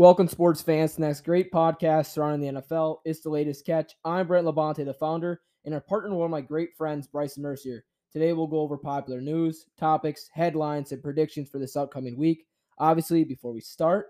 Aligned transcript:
Welcome, 0.00 0.28
sports 0.28 0.62
fans, 0.62 0.94
to 0.94 1.00
the 1.02 1.06
next 1.08 1.26
great 1.26 1.52
podcast 1.52 2.06
surrounding 2.06 2.54
the 2.54 2.62
NFL. 2.62 3.00
It's 3.04 3.20
the 3.20 3.28
latest 3.28 3.66
catch. 3.66 3.92
I'm 4.02 4.26
Brent 4.26 4.46
Labonte, 4.46 4.82
the 4.82 4.94
founder, 4.94 5.42
and 5.66 5.74
I 5.74 5.78
partner 5.78 6.14
one 6.14 6.24
of 6.24 6.30
my 6.30 6.40
great 6.40 6.74
friends, 6.74 7.06
Bryson 7.06 7.42
Mercier. 7.42 7.84
Today, 8.10 8.32
we'll 8.32 8.46
go 8.46 8.60
over 8.60 8.78
popular 8.78 9.20
news, 9.20 9.66
topics, 9.78 10.30
headlines, 10.32 10.92
and 10.92 11.02
predictions 11.02 11.50
for 11.50 11.58
this 11.58 11.76
upcoming 11.76 12.16
week. 12.16 12.46
Obviously, 12.78 13.24
before 13.24 13.52
we 13.52 13.60
start, 13.60 14.06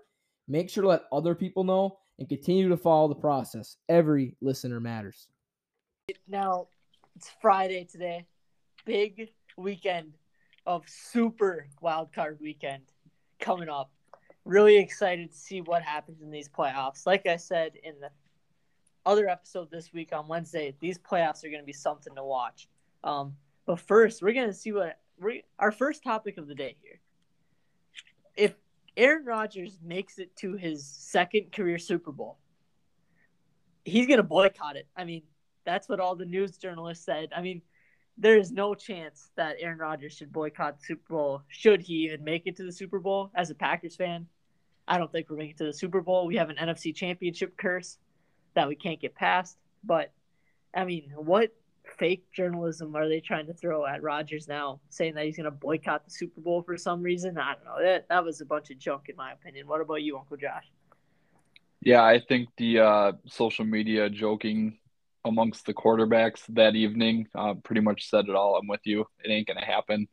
make 0.47 0.69
sure 0.69 0.81
to 0.81 0.87
let 0.87 1.03
other 1.11 1.35
people 1.35 1.65
know 1.65 1.97
and 2.19 2.29
continue 2.29 2.69
to 2.69 2.77
follow 2.77 3.09
the 3.09 3.15
process. 3.15 3.75
Every 3.89 4.37
listener 4.39 4.79
matters. 4.79 5.27
Now, 6.25 6.67
it's 7.17 7.29
Friday 7.41 7.83
today. 7.83 8.27
Big 8.85 9.31
weekend 9.57 10.13
of 10.65 10.85
super 10.87 11.67
wild 11.81 12.13
card 12.13 12.37
weekend 12.39 12.83
coming 13.41 13.67
up 13.67 13.91
really 14.45 14.77
excited 14.77 15.31
to 15.31 15.37
see 15.37 15.61
what 15.61 15.83
happens 15.83 16.21
in 16.21 16.31
these 16.31 16.49
playoffs. 16.49 17.05
Like 17.05 17.27
I 17.27 17.37
said 17.37 17.73
in 17.83 17.99
the 17.99 18.09
other 19.05 19.27
episode 19.27 19.69
this 19.71 19.93
week 19.93 20.13
on 20.13 20.27
Wednesday, 20.27 20.75
these 20.79 20.97
playoffs 20.97 21.43
are 21.43 21.49
going 21.49 21.61
to 21.61 21.65
be 21.65 21.73
something 21.73 22.15
to 22.15 22.23
watch. 22.23 22.67
Um, 23.03 23.35
but 23.65 23.79
first, 23.79 24.21
we're 24.21 24.33
going 24.33 24.47
to 24.47 24.53
see 24.53 24.71
what 24.71 24.99
we 25.19 25.43
our 25.59 25.71
first 25.71 26.03
topic 26.03 26.37
of 26.37 26.47
the 26.47 26.55
day 26.55 26.75
here. 26.81 26.99
If 28.35 28.55
Aaron 28.97 29.25
Rodgers 29.25 29.77
makes 29.83 30.19
it 30.19 30.35
to 30.37 30.53
his 30.53 30.85
second 30.85 31.51
career 31.51 31.77
Super 31.77 32.11
Bowl, 32.11 32.37
he's 33.85 34.07
going 34.07 34.17
to 34.17 34.23
boycott 34.23 34.75
it. 34.75 34.87
I 34.95 35.05
mean, 35.05 35.23
that's 35.65 35.87
what 35.87 35.99
all 35.99 36.15
the 36.15 36.25
news 36.25 36.57
journalists 36.57 37.05
said. 37.05 37.29
I 37.35 37.41
mean, 37.41 37.61
there 38.21 38.37
is 38.37 38.51
no 38.51 38.75
chance 38.75 39.31
that 39.35 39.55
Aaron 39.59 39.79
Rodgers 39.79 40.13
should 40.13 40.31
boycott 40.31 40.81
Super 40.81 41.01
Bowl 41.09 41.41
should 41.47 41.81
he 41.81 42.05
even 42.05 42.23
make 42.23 42.43
it 42.45 42.55
to 42.57 42.63
the 42.63 42.71
Super 42.71 42.99
Bowl 42.99 43.31
as 43.35 43.49
a 43.49 43.55
Packers 43.55 43.95
fan. 43.95 44.27
I 44.87 44.99
don't 44.99 45.11
think 45.11 45.29
we're 45.29 45.37
making 45.37 45.55
it 45.55 45.57
to 45.57 45.65
the 45.65 45.73
Super 45.73 46.01
Bowl. 46.01 46.27
We 46.27 46.35
have 46.35 46.49
an 46.49 46.57
NFC 46.57 46.93
championship 46.93 47.57
curse 47.57 47.97
that 48.53 48.67
we 48.67 48.75
can't 48.75 49.01
get 49.01 49.15
past. 49.15 49.57
But 49.83 50.11
I 50.75 50.85
mean, 50.85 51.11
what 51.15 51.51
fake 51.97 52.31
journalism 52.31 52.95
are 52.95 53.09
they 53.09 53.21
trying 53.21 53.47
to 53.47 53.53
throw 53.53 53.87
at 53.87 54.03
Rodgers 54.03 54.47
now, 54.47 54.79
saying 54.89 55.15
that 55.15 55.25
he's 55.25 55.37
going 55.37 55.45
to 55.45 55.51
boycott 55.51 56.05
the 56.05 56.11
Super 56.11 56.41
Bowl 56.41 56.61
for 56.61 56.77
some 56.77 57.01
reason? 57.01 57.39
I 57.39 57.55
don't 57.55 57.65
know. 57.65 57.83
That 57.83 58.07
that 58.09 58.23
was 58.23 58.39
a 58.41 58.45
bunch 58.45 58.69
of 58.69 58.77
junk 58.77 59.09
in 59.09 59.15
my 59.15 59.31
opinion. 59.31 59.67
What 59.67 59.81
about 59.81 60.03
you, 60.03 60.15
Uncle 60.17 60.37
Josh? 60.37 60.71
Yeah, 61.81 62.03
I 62.03 62.19
think 62.19 62.49
the 62.57 62.79
uh, 62.79 63.11
social 63.25 63.65
media 63.65 64.11
joking 64.11 64.77
amongst 65.23 65.65
the 65.65 65.73
quarterbacks 65.73 66.41
that 66.49 66.75
evening 66.75 67.27
uh, 67.35 67.53
pretty 67.63 67.81
much 67.81 68.09
said 68.09 68.25
it 68.27 68.35
all. 68.35 68.55
I'm 68.55 68.67
with 68.67 68.81
you. 68.85 69.05
It 69.23 69.31
ain't 69.31 69.47
going 69.47 69.59
to 69.59 69.65
happen. 69.65 70.07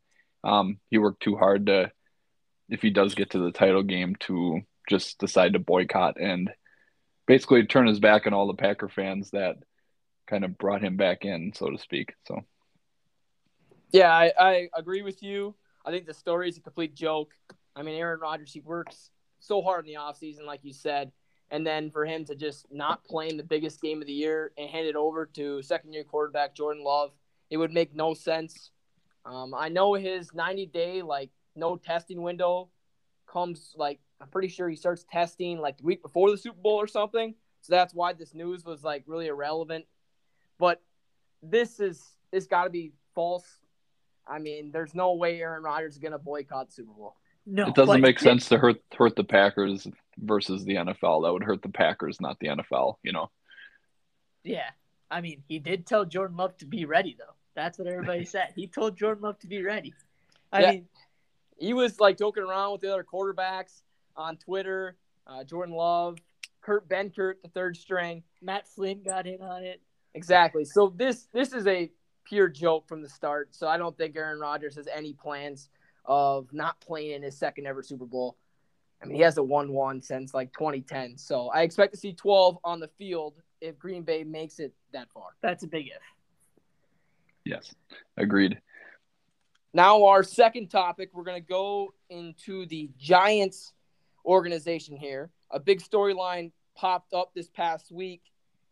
Um, 0.45 0.79
he 0.91 0.99
worked 0.99 1.23
too 1.23 1.37
hard 1.37 1.67
to, 1.67 1.91
if 2.69 2.83
he 2.83 2.91
does 2.91 3.15
get 3.15 3.31
to 3.31 3.39
the 3.39 3.53
title 3.53 3.83
game, 3.83 4.17
to 4.21 4.61
just 4.89 5.19
decide 5.19 5.55
to 5.55 5.59
boycott 5.59 6.21
and 6.21 6.51
basically 7.27 7.67
turn 7.67 7.87
his 7.87 8.01
back 8.01 8.27
on 8.27 8.35
all 8.35 8.47
the 8.47 8.55
Packer 8.55 8.89
fans 8.89 9.31
that 9.31 9.57
kind 10.27 10.45
of 10.45 10.59
brought 10.59 10.83
him 10.83 10.97
back 10.97 11.25
in, 11.25 11.53
so 11.55 11.71
to 11.71 11.79
speak. 11.79 12.15
So, 12.27 12.41
yeah, 13.91 14.13
I, 14.13 14.33
I 14.39 14.69
agree 14.77 15.03
with 15.03 15.23
you. 15.23 15.55
I 15.85 15.91
think 15.91 16.07
the 16.07 16.15
story 16.15 16.49
is 16.49 16.59
a 16.59 16.61
complete 16.61 16.95
joke. 16.95 17.33
I 17.75 17.83
mean, 17.83 17.99
Aaron 17.99 18.21
Rodgers, 18.21 18.53
he 18.53 18.61
works 18.61 19.11
so 19.41 19.63
hard 19.63 19.87
in 19.87 19.93
the 19.93 20.01
offseason, 20.01 20.45
like 20.45 20.61
you 20.63 20.73
said 20.73 21.13
and 21.51 21.67
then 21.67 21.91
for 21.91 22.05
him 22.05 22.25
to 22.27 22.35
just 22.35 22.67
not 22.71 23.05
play 23.05 23.29
in 23.29 23.37
the 23.37 23.43
biggest 23.43 23.81
game 23.81 24.01
of 24.01 24.07
the 24.07 24.13
year 24.13 24.53
and 24.59 24.69
hand 24.69 24.87
it 24.87 24.97
over 24.97 25.27
to 25.27 25.63
second 25.63 25.93
year 25.93 26.05
quarterback 26.05 26.55
Jordan 26.55 26.85
Love, 26.85 27.13
it 27.51 27.57
would 27.57 27.73
make 27.73 27.95
no 27.95 28.15
sense. 28.15 28.71
Um, 29.25 29.55
I 29.55 29.69
know 29.69 29.95
his 29.95 30.33
90 30.35 30.67
day 30.67 31.03
like 31.03 31.31
no 31.57 31.77
testing 31.77 32.23
window 32.23 32.69
comes 33.27 33.73
like 33.77 34.01
I'm 34.21 34.29
pretty 34.29 34.49
sure 34.49 34.69
he 34.69 34.77
starts 34.77 35.05
testing 35.11 35.59
like 35.59 35.79
the 35.79 35.85
week 35.85 36.03
before 36.03 36.31
the 36.31 36.39
Super 36.39 36.61
Bowl 36.61 36.77
or 36.77 36.87
something. 36.87 37.35
So 37.61 37.73
that's 37.75 37.95
why 37.95 38.13
this 38.13 38.35
news 38.35 38.65
was 38.65 38.83
like 38.83 39.05
really 39.07 39.27
irrelevant. 39.27 39.85
But 40.59 40.83
this 41.43 41.81
is 41.81 42.03
it's 42.33 42.47
got 42.47 42.65
to 42.65 42.71
be 42.71 42.93
false. 43.15 43.47
I 44.27 44.39
mean, 44.39 44.71
there's 44.73 44.95
no 44.95 45.15
way 45.15 45.41
Aaron 45.41 45.63
Rodgers 45.63 45.95
is 45.95 45.99
going 45.99 46.13
to 46.13 46.19
boycott 46.19 46.73
Super 46.73 46.93
Bowl. 46.93 47.17
No, 47.51 47.69
it 47.69 47.75
doesn't 47.75 48.03
make 48.03 48.19
sense 48.19 48.49
to 48.51 48.59
hurt 48.59 48.77
hurt 48.95 49.17
the 49.17 49.25
Packers 49.25 49.87
versus 50.19 50.65
the 50.65 50.75
NFL. 50.75 51.23
That 51.23 51.33
would 51.33 51.43
hurt 51.43 51.63
the 51.63 51.71
Packers, 51.71 52.21
not 52.21 52.39
the 52.41 52.49
NFL. 52.49 52.97
You 53.03 53.13
know. 53.13 53.31
Yeah, 54.45 54.69
I 55.11 55.23
mean, 55.23 55.43
he 55.49 55.59
did 55.59 55.87
tell 55.87 56.05
Jordan 56.05 56.37
Love 56.37 56.57
to 56.59 56.67
be 56.67 56.85
ready, 56.85 57.17
though. 57.19 57.35
That's 57.55 57.79
what 57.79 57.89
everybody 57.89 58.25
said. 58.27 58.53
He 58.55 58.67
told 58.67 58.99
Jordan 58.99 59.23
Love 59.23 59.39
to 59.41 59.47
be 59.47 59.63
ready. 59.63 59.95
I 60.53 60.61
yeah. 60.61 60.71
mean, 60.73 60.89
he 61.59 61.73
was 61.73 61.99
like 61.99 62.19
joking 62.19 62.43
around 62.43 62.73
with 62.73 62.81
the 62.83 62.93
other 62.93 63.05
quarterbacks 63.05 63.81
on 64.15 64.37
Twitter. 64.37 64.97
Uh, 65.27 65.45
Jordan 65.45 65.75
Love, 65.75 66.19
Kurt 66.61 66.89
Benkert, 66.89 67.35
the 67.43 67.49
third 67.49 67.77
string. 67.77 68.23
Matt 68.43 68.69
Flynn 68.69 69.03
got 69.03 69.27
in 69.27 69.41
on 69.41 69.65
it. 69.65 69.81
Exactly. 70.15 70.65
So 70.65 70.93
this 70.95 71.29
this 71.33 71.55
is 71.55 71.67
a 71.67 71.91
pure 72.27 72.49
joke 72.49 72.87
from 72.89 73.01
the 73.01 73.09
start. 73.09 73.55
So 73.55 73.67
I 73.67 73.79
don't 73.79 73.97
think 73.97 74.17
Aaron 74.17 74.39
Rodgers 74.39 74.77
has 74.77 74.87
any 74.87 75.15
plans 75.15 75.71
of 76.09 76.53
not 76.53 76.81
playing 76.81 77.13
in 77.13 77.23
his 77.23 77.39
second 77.39 77.67
ever 77.67 77.83
Super 77.83 78.07
Bowl. 78.07 78.37
I 79.01 79.07
mean, 79.07 79.17
he 79.17 79.23
has 79.23 79.37
a 79.37 79.43
1 79.43 79.73
1 79.73 80.01
since 80.01 80.35
like 80.35 80.53
2010. 80.55 81.19
So 81.19 81.49
I 81.49 81.63
expect 81.63 81.93
to 81.93 82.01
see 82.01 82.13
12 82.13 82.59
on 82.65 82.81
the 82.81 82.89
field 82.99 83.35
if 83.61 83.79
Green 83.79 84.03
Bay 84.03 84.25
makes 84.25 84.59
it 84.59 84.73
that 84.93 85.09
far. 85.13 85.29
That's 85.43 85.63
a 85.63 85.69
big 85.69 85.87
if. 85.87 86.03
Yes, 87.45 87.75
agreed. 88.17 88.61
Now, 89.75 90.07
our 90.07 90.23
second 90.23 90.69
topic, 90.69 91.11
we're 91.13 91.25
going 91.25 91.41
to 91.41 91.47
go 91.47 91.93
into 92.09 92.67
the 92.67 92.91
Giants 92.99 93.75
organization 94.25 94.97
here. 94.97 95.31
A 95.51 95.61
big 95.61 95.81
storyline 95.81 96.53
popped 96.75 97.13
up 97.13 97.33
this 97.35 97.49
past 97.49 97.93
week, 97.93 98.23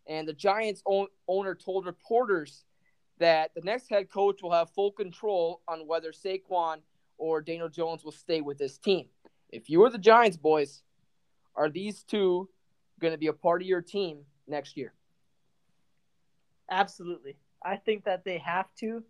and 0.07 0.27
the 0.27 0.33
Giants 0.33 0.83
own- 0.87 1.09
owner 1.29 1.55
told 1.55 1.87
reporters 1.87 2.65
that 3.19 3.55
the 3.55 3.61
next 3.61 3.89
head 3.89 4.11
coach 4.11 4.43
will 4.43 4.53
have 4.53 4.71
full 4.71 4.91
control 4.91 5.61
on 5.69 5.87
whether 5.87 6.13
Saquon 6.13 6.79
or 7.19 7.41
Daniel 7.41 7.69
Jones 7.69 8.05
will 8.05 8.13
stay 8.13 8.41
with 8.41 8.59
this 8.59 8.79
team. 8.79 9.07
If 9.51 9.71
you 9.71 9.83
are 9.85 9.91
the 9.91 9.99
Giants 9.99 10.37
boys, 10.37 10.83
are 11.55 11.71
these 11.71 12.03
two 12.03 12.49
going 13.01 13.13
to 13.13 13.19
be 13.19 13.29
a 13.29 13.33
part 13.33 13.63
of 13.63 13.69
your 13.69 13.83
team 13.83 14.19
next 14.47 14.77
year? 14.77 14.93
Absolutely. 16.71 17.37
I 17.65 17.77
think 17.77 18.05
that 18.05 18.25
they 18.25 18.39
have 18.39 18.67
to, 18.81 19.03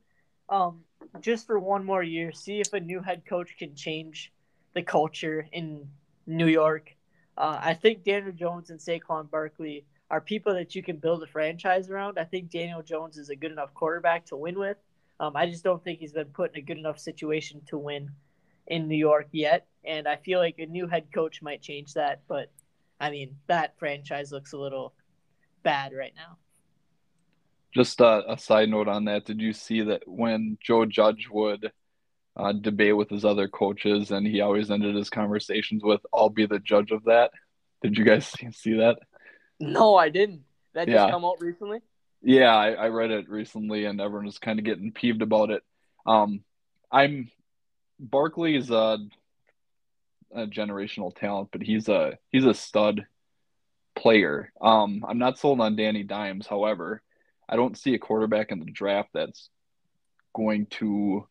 um, 0.49 0.81
just 1.21 1.47
for 1.47 1.59
one 1.59 1.85
more 1.85 2.03
year, 2.03 2.33
see 2.33 2.61
if 2.61 2.73
a 2.73 2.81
new 2.81 3.01
head 3.01 3.25
coach 3.27 3.57
can 3.59 3.75
change 3.75 4.33
the 4.75 4.83
culture 4.83 5.47
in 5.53 5.89
New 6.27 6.47
York. 6.47 6.95
Uh, 7.37 7.59
I 7.61 7.75
think 7.75 8.05
Daniel 8.05 8.33
Jones 8.33 8.71
and 8.71 8.79
Saquon 8.79 9.31
Barkley 9.31 9.85
are 10.11 10.21
people 10.21 10.55
that 10.55 10.75
you 10.75 10.83
can 10.83 10.97
build 10.97 11.23
a 11.23 11.27
franchise 11.27 11.91
around. 11.91 12.19
I 12.19 12.25
think 12.25 12.51
Daniel 12.51 12.83
Jones 12.83 13.19
is 13.19 13.31
a 13.31 13.37
good 13.37 13.53
enough 13.53 13.75
quarterback 13.75 14.27
to 14.27 14.37
win 14.37 14.59
with. 14.59 14.77
Um, 15.19 15.33
I 15.35 15.47
just 15.47 15.65
don't 15.65 15.83
think 15.83 16.01
he's 16.01 16.13
been 16.13 16.27
put 16.27 16.53
in 16.55 16.59
a 16.59 16.63
good 16.63 16.79
enough 16.79 16.99
situation 16.99 17.63
to 17.69 17.79
win 17.79 18.11
in 18.67 18.89
New 18.89 18.97
York 18.97 19.29
yet. 19.33 19.67
And 19.85 20.07
I 20.07 20.17
feel 20.17 20.39
like 20.39 20.57
a 20.59 20.67
new 20.67 20.87
head 20.87 21.07
coach 21.13 21.41
might 21.43 21.63
change 21.63 21.95
that. 21.95 22.23
But 22.29 22.51
I 23.01 23.11
mean, 23.11 23.37
that 23.47 23.79
franchise 23.79 24.33
looks 24.33 24.53
a 24.53 24.59
little 24.59 24.95
bad 25.63 25.93
right 25.93 26.13
now. 26.17 26.37
Just 27.75 28.01
a, 28.01 28.33
a 28.33 28.39
side 28.39 28.69
note 28.69 28.89
on 28.89 29.05
that. 29.05 29.25
Did 29.25 29.41
you 29.41 29.53
see 29.53 29.83
that 29.83 30.03
when 30.07 30.59
Joe 30.63 30.87
Judge 30.87 31.29
would 31.31 31.71
uh, 32.37 32.53
debate 32.53 32.97
with 32.97 33.11
his 33.11 33.25
other 33.25 33.49
coaches 33.49 34.11
and 34.11 34.27
he 34.27 34.41
always 34.41 34.71
ended 34.71 34.95
his 34.95 35.11
conversations 35.11 35.83
with, 35.83 36.01
I'll 36.13 36.31
be 36.31 36.47
the 36.47 36.59
judge 36.59 36.91
of 36.91 37.05
that? 37.05 37.31
Did 37.83 37.97
you 37.97 38.05
guys 38.05 38.27
see 38.53 38.75
that? 38.75 38.99
No, 39.61 39.95
I 39.97 40.09
didn't. 40.09 40.43
That 40.75 40.89
just 40.89 40.95
yeah. 40.95 41.11
come 41.11 41.25
out 41.25 41.41
recently? 41.41 41.81
Yeah, 42.23 42.55
I, 42.55 42.73
I 42.73 42.89
read 42.89 43.11
it 43.11 43.29
recently, 43.29 43.85
and 43.85 44.01
everyone 44.01 44.27
was 44.27 44.39
kind 44.39 44.59
of 44.59 44.65
getting 44.65 44.93
peeved 44.93 45.23
about 45.23 45.51
it. 45.51 45.63
Um, 46.07 46.41
I'm 46.91 47.31
Barkley 47.99 48.57
is 48.57 48.71
a, 48.71 48.99
a 50.35 50.47
generational 50.47 51.15
talent, 51.15 51.49
but 51.53 51.63
he's 51.63 51.89
a 51.89 52.19
he's 52.31 52.45
a 52.45 52.55
stud 52.55 53.07
player. 53.95 54.53
Um, 54.61 55.05
I'm 55.07 55.19
not 55.19 55.39
sold 55.39 55.61
on 55.61 55.77
Danny 55.77 56.03
Dimes. 56.03 56.47
However, 56.47 57.03
I 57.49 57.57
don't 57.57 57.79
see 57.79 57.95
a 57.95 57.99
quarterback 57.99 58.51
in 58.51 58.59
the 58.61 58.67
draft 58.67 59.11
that's 59.15 59.49
going 60.35 60.67
to 60.67 61.27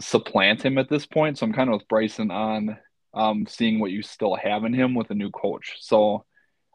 supplant 0.00 0.62
him 0.62 0.78
at 0.78 0.88
this 0.88 1.06
point. 1.06 1.38
So 1.38 1.46
I'm 1.46 1.52
kind 1.52 1.68
of 1.68 1.80
with 1.80 1.88
Bryson 1.88 2.30
on 2.30 2.78
um, 3.12 3.46
seeing 3.48 3.80
what 3.80 3.90
you 3.90 4.02
still 4.02 4.36
have 4.36 4.64
in 4.64 4.72
him 4.72 4.94
with 4.94 5.10
a 5.10 5.14
new 5.14 5.30
coach. 5.30 5.76
So 5.80 6.24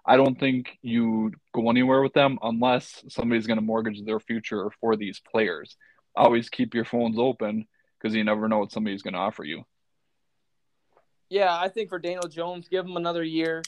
I 0.08 0.18
don't 0.18 0.40
think 0.40 0.78
you 0.82 1.32
go 1.54 1.70
anywhere 1.70 2.02
with 2.02 2.14
them 2.14 2.38
unless 2.44 3.04
somebody's 3.10 3.48
going 3.48 3.58
to 3.58 3.66
mortgage 3.66 4.04
their 4.06 4.20
future 4.20 4.70
for 4.80 4.96
these 4.96 5.20
players. 5.20 5.78
Always 6.16 6.48
keep 6.50 6.76
your 6.76 6.86
phones 6.86 7.18
open 7.18 7.66
because 7.98 8.16
you 8.16 8.24
never 8.24 8.48
know 8.48 8.60
what 8.60 8.72
somebody's 8.72 9.02
going 9.02 9.16
to 9.16 9.20
offer 9.20 9.44
you. 9.44 9.64
Yeah, 11.30 11.58
I 11.58 11.70
think 11.70 11.90
for 11.90 11.98
Daniel 11.98 12.28
Jones, 12.28 12.68
give 12.68 12.86
him 12.86 12.98
another 12.98 13.24
year, 13.24 13.64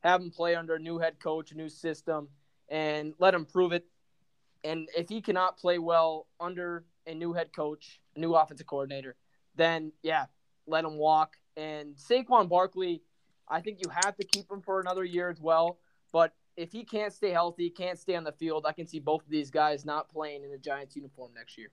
have 0.00 0.22
him 0.22 0.30
play 0.30 0.54
under 0.54 0.76
a 0.76 0.78
new 0.78 0.98
head 0.98 1.20
coach, 1.22 1.52
a 1.52 1.56
new 1.56 1.68
system, 1.68 2.28
and 2.70 3.12
let 3.18 3.34
him 3.34 3.44
prove 3.44 3.72
it. 3.72 3.84
And 4.64 4.88
if 4.96 5.10
he 5.10 5.20
cannot 5.20 5.58
play 5.58 5.78
well 5.78 6.26
under 6.40 6.84
a 7.06 7.14
new 7.14 7.34
head 7.34 7.50
coach, 7.54 8.00
a 8.16 8.20
new 8.20 8.34
offensive 8.34 8.66
coordinator, 8.66 9.16
then 9.56 9.92
yeah, 10.02 10.26
let 10.66 10.84
him 10.84 10.96
walk. 10.96 11.34
And 11.56 11.96
Saquon 11.96 12.48
Barkley, 12.48 13.02
I 13.48 13.60
think 13.60 13.78
you 13.80 13.90
have 13.90 14.16
to 14.16 14.24
keep 14.24 14.50
him 14.50 14.60
for 14.60 14.80
another 14.80 15.04
year 15.04 15.28
as 15.28 15.40
well. 15.40 15.78
But 16.12 16.34
if 16.56 16.72
he 16.72 16.84
can't 16.84 17.12
stay 17.12 17.30
healthy, 17.30 17.70
can't 17.70 17.98
stay 17.98 18.14
on 18.16 18.24
the 18.24 18.32
field, 18.32 18.66
I 18.66 18.72
can 18.72 18.86
see 18.86 19.00
both 19.00 19.22
of 19.22 19.30
these 19.30 19.50
guys 19.50 19.84
not 19.84 20.08
playing 20.08 20.44
in 20.44 20.50
the 20.50 20.58
Giants 20.58 20.96
uniform 20.96 21.32
next 21.34 21.56
year. 21.56 21.68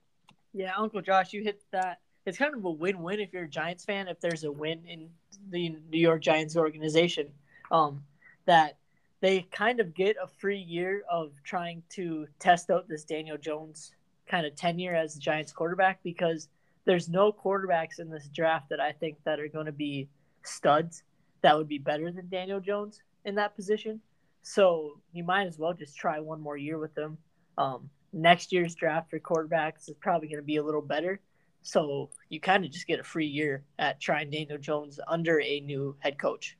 Yeah, 0.52 0.72
Uncle 0.76 1.00
Josh, 1.00 1.32
you 1.32 1.42
hit 1.42 1.62
that. 1.72 2.00
It's 2.26 2.38
kind 2.38 2.54
of 2.54 2.64
a 2.64 2.70
win-win 2.70 3.20
if 3.20 3.32
you're 3.32 3.44
a 3.44 3.48
Giants 3.48 3.84
fan. 3.84 4.08
If 4.08 4.20
there's 4.20 4.44
a 4.44 4.52
win 4.52 4.84
in 4.86 5.08
the 5.50 5.76
New 5.90 5.98
York 5.98 6.22
Giants 6.22 6.56
organization, 6.56 7.28
um, 7.70 8.02
that 8.46 8.78
they 9.20 9.42
kind 9.52 9.80
of 9.80 9.94
get 9.94 10.16
a 10.22 10.26
free 10.26 10.58
year 10.58 11.02
of 11.10 11.32
trying 11.44 11.82
to 11.90 12.26
test 12.38 12.70
out 12.70 12.88
this 12.88 13.04
Daniel 13.04 13.36
Jones 13.36 13.92
kind 14.26 14.46
of 14.46 14.54
tenure 14.54 14.94
as 14.94 15.14
the 15.14 15.20
Giants 15.20 15.52
quarterback 15.52 16.02
because 16.02 16.48
there's 16.84 17.08
no 17.08 17.32
quarterbacks 17.32 17.98
in 17.98 18.10
this 18.10 18.28
draft 18.28 18.70
that 18.70 18.80
I 18.80 18.92
think 18.92 19.18
that 19.24 19.40
are 19.40 19.48
going 19.48 19.66
to 19.66 19.72
be 19.72 20.08
studs 20.42 21.02
that 21.42 21.56
would 21.56 21.68
be 21.68 21.78
better 21.78 22.10
than 22.10 22.28
Daniel 22.28 22.60
Jones 22.60 23.02
in 23.24 23.34
that 23.36 23.54
position. 23.54 24.00
So 24.42 25.00
you 25.12 25.24
might 25.24 25.46
as 25.46 25.58
well 25.58 25.74
just 25.74 25.96
try 25.96 26.18
one 26.20 26.40
more 26.40 26.56
year 26.56 26.78
with 26.78 26.94
them. 26.94 27.18
Um, 27.58 27.90
next 28.12 28.52
year's 28.52 28.74
draft 28.74 29.10
for 29.10 29.18
quarterbacks 29.18 29.88
is 29.88 29.96
probably 30.00 30.28
going 30.28 30.40
to 30.40 30.46
be 30.46 30.56
a 30.56 30.62
little 30.62 30.82
better. 30.82 31.20
So 31.62 32.10
you 32.30 32.40
kind 32.40 32.64
of 32.64 32.70
just 32.70 32.86
get 32.86 33.00
a 33.00 33.04
free 33.04 33.26
year 33.26 33.64
at 33.78 34.00
trying 34.00 34.30
Daniel 34.30 34.58
Jones 34.58 34.98
under 35.06 35.40
a 35.40 35.60
new 35.60 35.94
head 35.98 36.18
coach. 36.18 36.56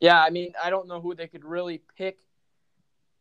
Yeah, 0.00 0.22
I 0.22 0.30
mean, 0.30 0.52
I 0.62 0.70
don't 0.70 0.88
know 0.88 1.00
who 1.00 1.14
they 1.14 1.26
could 1.26 1.44
really 1.44 1.82
pick. 1.96 2.18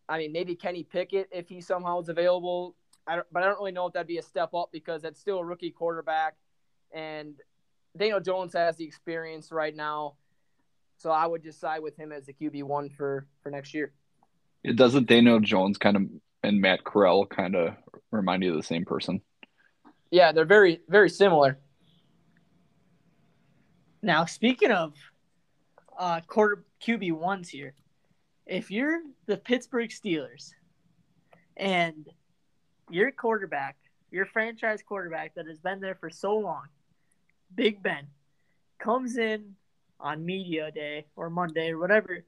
I 0.08 0.20
mean, 0.20 0.32
maybe 0.32 0.56
Kenny 0.56 0.84
Pickett 0.84 1.28
if 1.32 1.50
he 1.50 1.60
somehow 1.60 2.00
is 2.00 2.10
available. 2.10 2.76
I 3.06 3.22
but 3.32 3.44
I 3.44 3.48
don't 3.48 3.58
really 3.58 3.72
know 3.72 3.88
if 3.88 3.94
that'd 3.94 4.08
be 4.08 4.20
a 4.20 4.24
step 4.24 4.54
up 4.54 4.70
because 4.72 5.02
that's 5.02 5.20
still 5.20 5.40
a 5.40 5.44
rookie 5.44 5.72
quarterback, 5.72 6.36
and 6.94 7.36
Daniel 7.98 8.20
Jones 8.20 8.54
has 8.54 8.78
the 8.78 8.86
experience 8.86 9.52
right 9.52 9.76
now. 9.76 10.16
So 10.98 11.12
I 11.12 11.28
would 11.28 11.44
just 11.44 11.60
side 11.60 11.82
with 11.82 11.96
him 11.96 12.12
as 12.12 12.26
the 12.26 12.34
QB 12.34 12.64
one 12.64 12.90
for 12.90 13.28
for 13.44 13.52
next 13.52 13.74
year. 13.74 13.94
It 14.64 14.76
doesn't 14.76 15.08
Daniel 15.08 15.40
Jones 15.40 15.78
kind 15.78 15.96
of 15.96 16.04
and 16.44 16.62
Matt 16.62 16.84
Corral 16.84 17.26
kind 17.26 17.56
of 17.56 17.76
remind 18.12 18.44
you 18.44 18.52
of 18.52 18.58
the 18.58 18.64
same 18.64 18.86
person. 18.86 19.22
Yeah, 20.12 20.32
they're 20.32 20.46
very 20.46 20.82
very 20.90 21.10
similar. 21.10 21.60
Now, 24.02 24.26
speaking 24.26 24.72
of 24.72 24.94
uh, 25.98 26.22
quarter 26.28 26.64
QB 26.82 27.14
ones 27.14 27.50
here. 27.50 27.74
If 28.46 28.72
you're 28.72 29.02
the 29.26 29.38
Pittsburgh 29.38 29.90
Steelers 29.90 30.52
and 31.58 32.08
your 32.90 33.12
quarterback, 33.12 33.76
your 34.12 34.26
franchise 34.26 34.82
quarterback 34.88 35.36
that 35.36 35.48
has 35.48 35.60
been 35.60 35.82
there 35.82 35.96
for 35.96 36.10
so 36.10 36.38
long, 36.38 36.64
Big 37.56 37.82
Ben, 37.82 38.08
comes 38.80 39.18
in 39.18 39.56
on 40.00 40.26
media 40.26 40.72
day 40.72 41.06
or 41.16 41.30
Monday 41.30 41.72
or 41.72 41.80
whatever 41.80 42.24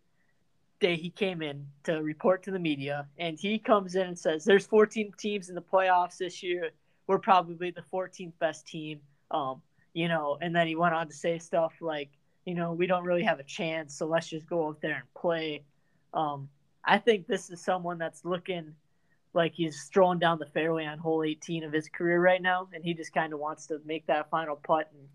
day 0.80 0.95
he 0.95 1.10
came 1.10 1.42
in 1.42 1.68
to 1.83 2.01
report 2.01 2.44
to 2.44 2.51
the 2.51 2.60
media, 2.60 3.07
and 3.18 3.38
he 3.39 3.60
comes 3.60 3.95
in 3.95 4.07
and 4.07 4.18
says, 4.18 4.45
"There's 4.45 4.66
14 4.66 5.12
teams 5.18 5.50
in 5.50 5.56
the 5.56 5.62
playoffs 5.62 6.18
this 6.18 6.42
year. 6.42 6.71
We're 7.07 7.19
probably 7.19 7.71
the 7.71 7.81
14th 7.81 8.38
best 8.39 8.66
team." 8.66 9.01
Um, 9.31 9.62
you 9.94 10.07
know, 10.07 10.38
and 10.42 10.56
then 10.56 10.68
he 10.68 10.75
went 10.75 10.94
on 10.94 11.07
to 11.07 11.13
say 11.13 11.39
stuff 11.39 11.74
like, 11.81 12.10
you 12.45 12.56
know, 12.56 12.74
we 12.74 12.88
don't 12.88 13.04
really 13.04 13.24
have 13.24 13.39
a 13.39 13.44
chance, 13.44 13.95
so 13.95 14.06
let's 14.07 14.27
just 14.27 14.48
go 14.48 14.68
out 14.68 14.81
there 14.81 14.95
and 14.95 15.13
play. 15.13 15.63
Um, 16.13 16.50
I 16.83 16.98
think 16.98 17.27
this 17.27 17.50
is 17.50 17.62
someone 17.62 17.98
that's 17.98 18.24
looking 18.24 18.74
like 19.40 19.54
he's 19.56 19.80
strolling 19.80 20.20
down 20.20 20.38
the 20.38 20.46
fairway 20.48 20.86
on 20.86 20.98
hole 20.98 21.24
18 21.24 21.64
of 21.64 21.72
his 21.72 21.88
career 21.88 22.20
right 22.20 22.42
now, 22.42 22.68
and 22.74 22.84
he 22.84 22.94
just 22.94 23.14
kind 23.14 23.32
of 23.32 23.40
wants 23.40 23.68
to 23.68 23.80
make 23.86 24.06
that 24.08 24.30
final 24.30 24.58
putt 24.58 24.92
and 24.92 25.08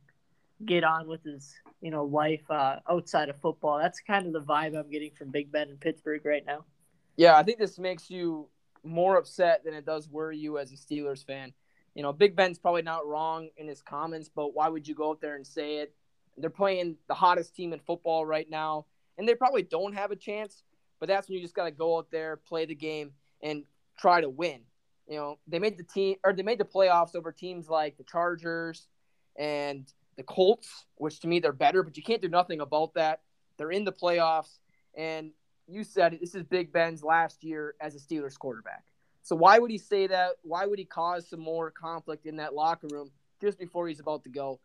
get 0.66 0.82
on 0.82 1.06
with 1.06 1.22
his, 1.24 1.52
you 1.82 1.90
know, 1.90 2.04
life 2.04 2.50
uh, 2.50 2.76
outside 2.90 3.28
of 3.28 3.36
football. 3.42 3.78
That's 3.78 4.00
kind 4.00 4.26
of 4.26 4.32
the 4.32 4.40
vibe 4.40 4.78
I'm 4.78 4.90
getting 4.90 5.10
from 5.10 5.30
Big 5.30 5.52
Ben 5.52 5.68
in 5.68 5.76
Pittsburgh 5.76 6.24
right 6.24 6.42
now. 6.46 6.64
Yeah, 7.16 7.36
I 7.36 7.42
think 7.42 7.58
this 7.58 7.78
makes 7.78 8.08
you 8.08 8.48
more 8.82 9.18
upset 9.18 9.62
than 9.62 9.74
it 9.74 9.84
does 9.84 10.08
worry 10.08 10.38
you 10.38 10.56
as 10.56 10.72
a 10.72 10.76
Steelers 10.76 11.22
fan. 11.22 11.52
You 11.94 12.02
know, 12.02 12.14
Big 12.14 12.34
Ben's 12.34 12.58
probably 12.58 12.80
not 12.80 13.06
wrong 13.06 13.50
in 13.58 13.68
his 13.68 13.82
comments, 13.82 14.30
but 14.34 14.54
why 14.54 14.68
would 14.68 14.88
you 14.88 14.94
go 14.94 15.10
out 15.10 15.20
there 15.20 15.36
and 15.36 15.46
say 15.46 15.80
it? 15.80 15.94
They're 16.38 16.48
playing 16.48 16.96
the 17.08 17.14
hottest 17.14 17.54
team 17.54 17.74
in 17.74 17.78
football 17.80 18.24
right 18.24 18.48
now, 18.48 18.86
and 19.18 19.28
they 19.28 19.34
probably 19.34 19.64
don't 19.64 19.92
have 19.92 20.12
a 20.12 20.16
chance. 20.16 20.62
But 20.98 21.08
that's 21.08 21.28
when 21.28 21.36
you 21.36 21.42
just 21.42 21.54
got 21.54 21.64
to 21.64 21.70
go 21.70 21.98
out 21.98 22.10
there, 22.10 22.38
play 22.38 22.64
the 22.64 22.74
game, 22.74 23.10
and 23.42 23.64
try 23.98 24.20
to 24.20 24.28
win. 24.28 24.60
You 25.08 25.16
know, 25.16 25.38
they 25.46 25.58
made 25.58 25.76
the 25.76 25.84
team 25.84 26.16
or 26.24 26.32
they 26.32 26.42
made 26.42 26.58
the 26.58 26.64
playoffs 26.64 27.14
over 27.14 27.30
teams 27.32 27.68
like 27.68 27.96
the 27.96 28.04
Chargers 28.04 28.88
and 29.38 29.86
the 30.16 30.22
Colts, 30.22 30.86
which 30.96 31.20
to 31.20 31.28
me 31.28 31.40
they're 31.40 31.52
better, 31.52 31.82
but 31.82 31.96
you 31.96 32.02
can't 32.02 32.22
do 32.22 32.28
nothing 32.28 32.60
about 32.60 32.94
that. 32.94 33.20
They're 33.56 33.70
in 33.70 33.84
the 33.84 33.92
playoffs, 33.92 34.58
and 34.96 35.30
you 35.66 35.84
said 35.84 36.18
this 36.20 36.34
is 36.34 36.44
Big 36.44 36.72
Ben's 36.72 37.02
last 37.02 37.44
year 37.44 37.74
as 37.80 37.94
a 37.94 37.98
Steelers 37.98 38.38
quarterback. 38.38 38.84
So 39.22 39.36
why 39.36 39.58
would 39.58 39.70
he 39.70 39.78
say 39.78 40.06
that? 40.06 40.32
Why 40.42 40.66
would 40.66 40.78
he 40.78 40.84
cause 40.84 41.28
some 41.28 41.40
more 41.40 41.70
conflict 41.70 42.26
in 42.26 42.36
that 42.36 42.54
locker 42.54 42.88
room 42.90 43.10
just 43.40 43.58
before 43.58 43.88
he's 43.88 44.00
about 44.00 44.24
to 44.24 44.30
go? 44.30 44.60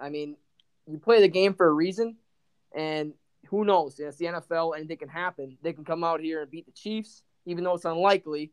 I 0.00 0.08
mean, 0.08 0.36
you 0.86 0.98
play 0.98 1.20
the 1.20 1.28
game 1.28 1.54
for 1.54 1.66
a 1.66 1.72
reason, 1.72 2.16
and 2.74 3.12
who 3.46 3.64
knows? 3.64 3.98
It's 3.98 4.16
the 4.16 4.26
NFL, 4.26 4.76
anything 4.76 4.98
can 4.98 5.08
happen. 5.08 5.58
They 5.62 5.72
can 5.72 5.84
come 5.84 6.04
out 6.04 6.20
here 6.20 6.42
and 6.42 6.50
beat 6.50 6.66
the 6.66 6.72
Chiefs, 6.72 7.22
even 7.46 7.64
though 7.64 7.74
it's 7.74 7.84
unlikely. 7.84 8.52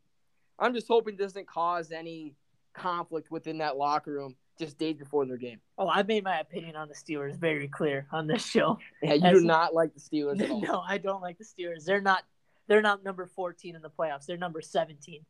I'm 0.58 0.74
just 0.74 0.88
hoping 0.88 1.14
it 1.14 1.20
doesn't 1.20 1.46
cause 1.46 1.92
any 1.92 2.34
conflict 2.74 3.30
within 3.30 3.58
that 3.58 3.76
locker 3.76 4.12
room 4.12 4.36
just 4.58 4.78
days 4.78 4.96
before 4.96 5.26
their 5.26 5.36
game. 5.36 5.60
Oh, 5.76 5.88
I've 5.88 6.08
made 6.08 6.24
my 6.24 6.40
opinion 6.40 6.76
on 6.76 6.88
the 6.88 6.94
Steelers 6.94 7.36
very 7.36 7.68
clear 7.68 8.06
on 8.12 8.26
this 8.26 8.44
show. 8.44 8.78
Yeah, 9.02 9.14
you 9.14 9.24
As, 9.24 9.40
do 9.40 9.44
not 9.46 9.74
like 9.74 9.94
the 9.94 10.00
Steelers 10.00 10.40
at 10.40 10.50
all. 10.50 10.60
No, 10.60 10.80
I 10.80 10.98
don't 10.98 11.22
like 11.22 11.38
the 11.38 11.44
Steelers. 11.44 11.84
They're 11.84 12.00
not 12.00 12.24
they're 12.68 12.82
not 12.82 13.04
number 13.04 13.26
14 13.26 13.76
in 13.76 13.82
the 13.82 13.90
playoffs. 13.90 14.26
They're 14.26 14.36
number 14.36 14.60
17. 14.60 15.24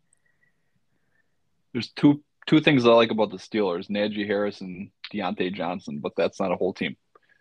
There's 1.73 1.90
two 1.90 2.23
two 2.46 2.61
things 2.61 2.87
I 2.87 2.90
like 2.90 3.11
about 3.11 3.31
the 3.31 3.37
Steelers: 3.37 3.90
Najee 3.90 4.26
Harris 4.26 4.61
and 4.61 4.90
Diontae 5.12 5.55
Johnson, 5.55 5.99
but 5.99 6.12
that's 6.17 6.40
not 6.40 6.52
a 6.52 6.56
whole 6.56 6.73
team. 6.73 6.96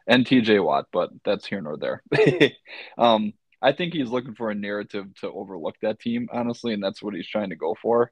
And 0.07 0.25
TJ 0.25 0.63
Watt, 0.63 0.87
but 0.91 1.09
that's 1.23 1.45
here 1.47 1.61
nor 1.61 1.77
there. 1.77 2.03
um, 2.97 3.33
I 3.61 3.71
think 3.71 3.93
he's 3.93 4.09
looking 4.09 4.35
for 4.35 4.51
a 4.51 4.55
narrative 4.55 5.07
to 5.21 5.31
overlook 5.31 5.75
that 5.81 5.99
team, 5.99 6.29
honestly, 6.31 6.73
and 6.73 6.83
that's 6.83 7.01
what 7.01 7.13
he's 7.15 7.27
trying 7.27 7.49
to 7.49 7.55
go 7.55 7.75
for. 7.81 8.11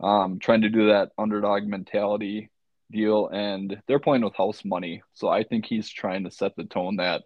Um, 0.00 0.38
trying 0.38 0.62
to 0.62 0.68
do 0.68 0.88
that 0.88 1.10
underdog 1.16 1.64
mentality 1.64 2.50
deal, 2.90 3.28
and 3.28 3.80
they're 3.86 3.98
playing 3.98 4.24
with 4.24 4.36
house 4.36 4.64
money. 4.64 5.02
So 5.14 5.28
I 5.28 5.44
think 5.44 5.66
he's 5.66 5.88
trying 5.88 6.24
to 6.24 6.30
set 6.30 6.56
the 6.56 6.64
tone 6.64 6.96
that 6.96 7.22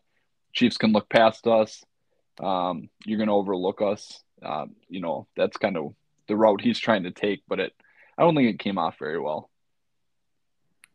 Chiefs 0.53 0.77
can 0.79 0.93
look 0.93 1.09
past 1.09 1.47
us. 1.47 1.85
Um, 2.43 2.89
you're 3.05 3.19
going 3.19 3.29
to 3.29 3.35
overlook 3.35 3.83
us. 3.83 4.23
Um, 4.43 4.77
you 4.89 5.01
know, 5.01 5.27
that's 5.37 5.57
kind 5.57 5.77
of 5.77 5.95
the 6.29 6.37
route 6.37 6.61
he's 6.61 6.79
trying 6.79 7.05
to 7.05 7.11
take, 7.11 7.43
but 7.49 7.61
it, 7.61 7.73
I 8.19 8.23
don't 8.23 8.35
think 8.35 8.51
it 8.51 8.59
came 8.59 8.79
off 8.79 8.99
very 8.99 9.21
well. 9.21 9.51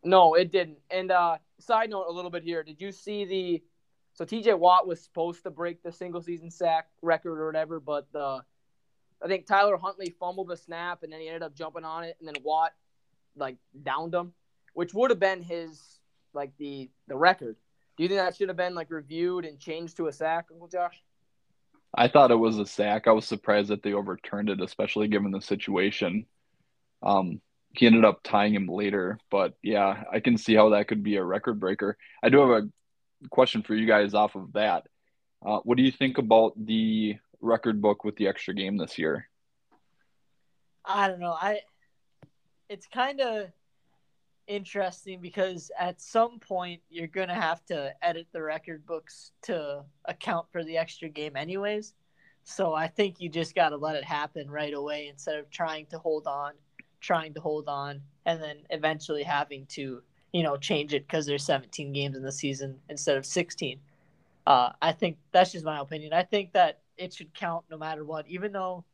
No, 0.04 0.34
it 0.34 0.50
didn't. 0.50 0.78
And 0.90 1.10
uh, 1.10 1.38
side 1.60 1.90
note, 1.90 2.06
a 2.08 2.12
little 2.12 2.30
bit 2.30 2.42
here. 2.42 2.62
Did 2.62 2.80
you 2.80 2.92
see 2.92 3.24
the? 3.24 3.62
So 4.14 4.24
T.J. 4.24 4.54
Watt 4.54 4.86
was 4.86 5.02
supposed 5.02 5.42
to 5.44 5.50
break 5.50 5.82
the 5.82 5.92
single 5.92 6.20
season 6.20 6.50
sack 6.50 6.88
record 7.00 7.40
or 7.40 7.46
whatever, 7.46 7.80
but 7.80 8.06
the 8.12 8.42
I 9.24 9.28
think 9.28 9.46
Tyler 9.46 9.76
Huntley 9.76 10.14
fumbled 10.18 10.48
the 10.48 10.56
snap 10.56 11.02
and 11.02 11.12
then 11.12 11.20
he 11.20 11.28
ended 11.28 11.42
up 11.42 11.54
jumping 11.54 11.84
on 11.84 12.04
it, 12.04 12.16
and 12.18 12.28
then 12.28 12.42
Watt 12.42 12.72
like 13.36 13.56
downed 13.82 14.14
him, 14.14 14.32
which 14.74 14.92
would 14.94 15.10
have 15.10 15.20
been 15.20 15.42
his 15.42 16.00
like 16.34 16.52
the 16.58 16.90
the 17.08 17.16
record. 17.16 17.56
Do 17.96 18.02
you 18.02 18.08
think 18.08 18.20
that 18.20 18.36
should 18.36 18.48
have 18.48 18.56
been 18.56 18.74
like 18.74 18.90
reviewed 18.90 19.44
and 19.44 19.58
changed 19.58 19.96
to 19.98 20.08
a 20.08 20.12
sack, 20.12 20.46
Uncle 20.50 20.68
Josh? 20.68 21.00
I 21.94 22.08
thought 22.08 22.30
it 22.30 22.36
was 22.36 22.58
a 22.58 22.66
sack. 22.66 23.06
I 23.06 23.12
was 23.12 23.26
surprised 23.26 23.68
that 23.68 23.82
they 23.82 23.92
overturned 23.92 24.48
it, 24.48 24.62
especially 24.62 25.08
given 25.08 25.30
the 25.30 25.42
situation. 25.42 26.26
Um, 27.02 27.40
he 27.74 27.86
ended 27.86 28.04
up 28.04 28.20
tying 28.22 28.54
him 28.54 28.66
later. 28.66 29.18
But 29.30 29.54
yeah, 29.62 30.04
I 30.10 30.20
can 30.20 30.38
see 30.38 30.54
how 30.54 30.70
that 30.70 30.88
could 30.88 31.02
be 31.02 31.16
a 31.16 31.24
record 31.24 31.60
breaker. 31.60 31.98
I 32.22 32.30
do 32.30 32.40
have 32.40 32.64
a 32.64 32.68
question 33.30 33.62
for 33.62 33.74
you 33.74 33.86
guys 33.86 34.14
off 34.14 34.34
of 34.34 34.52
that. 34.52 34.86
Uh, 35.44 35.58
what 35.60 35.76
do 35.76 35.82
you 35.82 35.92
think 35.92 36.18
about 36.18 36.52
the 36.56 37.16
record 37.40 37.82
book 37.82 38.04
with 38.04 38.16
the 38.16 38.28
extra 38.28 38.54
game 38.54 38.76
this 38.76 38.98
year? 38.98 39.28
I 40.84 41.08
don't 41.08 41.20
know. 41.20 41.36
I 41.40 41.60
it's 42.68 42.86
kind 42.86 43.20
of 43.20 43.48
interesting 44.46 45.20
because 45.20 45.70
at 45.78 46.00
some 46.00 46.38
point 46.38 46.80
you're 46.90 47.06
gonna 47.06 47.34
have 47.34 47.64
to 47.66 47.92
edit 48.02 48.26
the 48.32 48.42
record 48.42 48.86
books 48.86 49.32
to 49.42 49.84
account 50.04 50.46
for 50.50 50.64
the 50.64 50.76
extra 50.78 51.08
game, 51.08 51.36
anyways. 51.36 51.94
So 52.44 52.74
I 52.74 52.88
think 52.88 53.20
you 53.20 53.28
just 53.28 53.54
got 53.54 53.68
to 53.68 53.76
let 53.76 53.94
it 53.94 54.04
happen 54.04 54.50
right 54.50 54.74
away 54.74 55.06
instead 55.06 55.38
of 55.38 55.48
trying 55.50 55.86
to 55.86 55.98
hold 55.98 56.26
on 56.26 56.54
trying 57.02 57.34
to 57.34 57.40
hold 57.40 57.68
on 57.68 58.00
and 58.24 58.40
then 58.40 58.58
eventually 58.70 59.24
having 59.24 59.66
to 59.66 60.00
you 60.32 60.42
know 60.42 60.56
change 60.56 60.94
it 60.94 61.06
because 61.06 61.26
there's 61.26 61.44
17 61.44 61.92
games 61.92 62.16
in 62.16 62.22
the 62.22 62.32
season 62.32 62.78
instead 62.88 63.16
of 63.16 63.26
16 63.26 63.78
uh, 64.46 64.70
i 64.80 64.92
think 64.92 65.16
that's 65.30 65.52
just 65.52 65.64
my 65.64 65.80
opinion 65.80 66.12
i 66.12 66.22
think 66.22 66.52
that 66.52 66.80
it 66.96 67.12
should 67.12 67.32
count 67.34 67.64
no 67.70 67.76
matter 67.76 68.04
what 68.04 68.26
even 68.28 68.52
though 68.52 68.84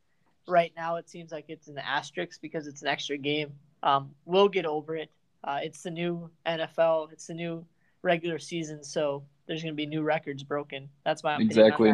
right 0.46 0.72
now 0.76 0.96
it 0.96 1.08
seems 1.08 1.30
like 1.30 1.44
it's 1.48 1.68
an 1.68 1.78
asterisk 1.78 2.40
because 2.40 2.66
it's 2.66 2.82
an 2.82 2.88
extra 2.88 3.16
game 3.16 3.52
um, 3.82 4.10
we'll 4.24 4.48
get 4.48 4.66
over 4.66 4.96
it 4.96 5.10
uh, 5.44 5.60
it's 5.62 5.82
the 5.82 5.90
new 5.90 6.28
nfl 6.46 7.12
it's 7.12 7.26
the 7.26 7.34
new 7.34 7.64
regular 8.02 8.38
season 8.38 8.82
so 8.82 9.22
there's 9.48 9.62
going 9.62 9.72
to 9.72 9.76
be 9.76 9.86
new 9.86 10.02
records 10.02 10.44
broken. 10.44 10.90
That's 11.04 11.24
my 11.24 11.38
exactly. 11.40 11.92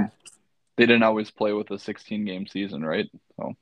They 0.76 0.86
didn't 0.86 1.04
always 1.04 1.30
play 1.30 1.52
with 1.52 1.70
a 1.70 1.78
16 1.78 2.24
game 2.24 2.46
season, 2.48 2.84
right? 2.84 3.08
So 3.36 3.54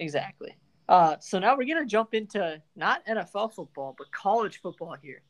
exactly. 0.00 0.56
Uh, 0.88 1.16
so 1.20 1.38
now 1.38 1.56
we're 1.56 1.66
going 1.66 1.82
to 1.82 1.86
jump 1.86 2.14
into 2.14 2.60
not 2.74 3.04
NFL 3.06 3.54
football, 3.54 3.94
but 3.98 4.10
college 4.10 4.60
football 4.60 4.96
here. 5.00 5.20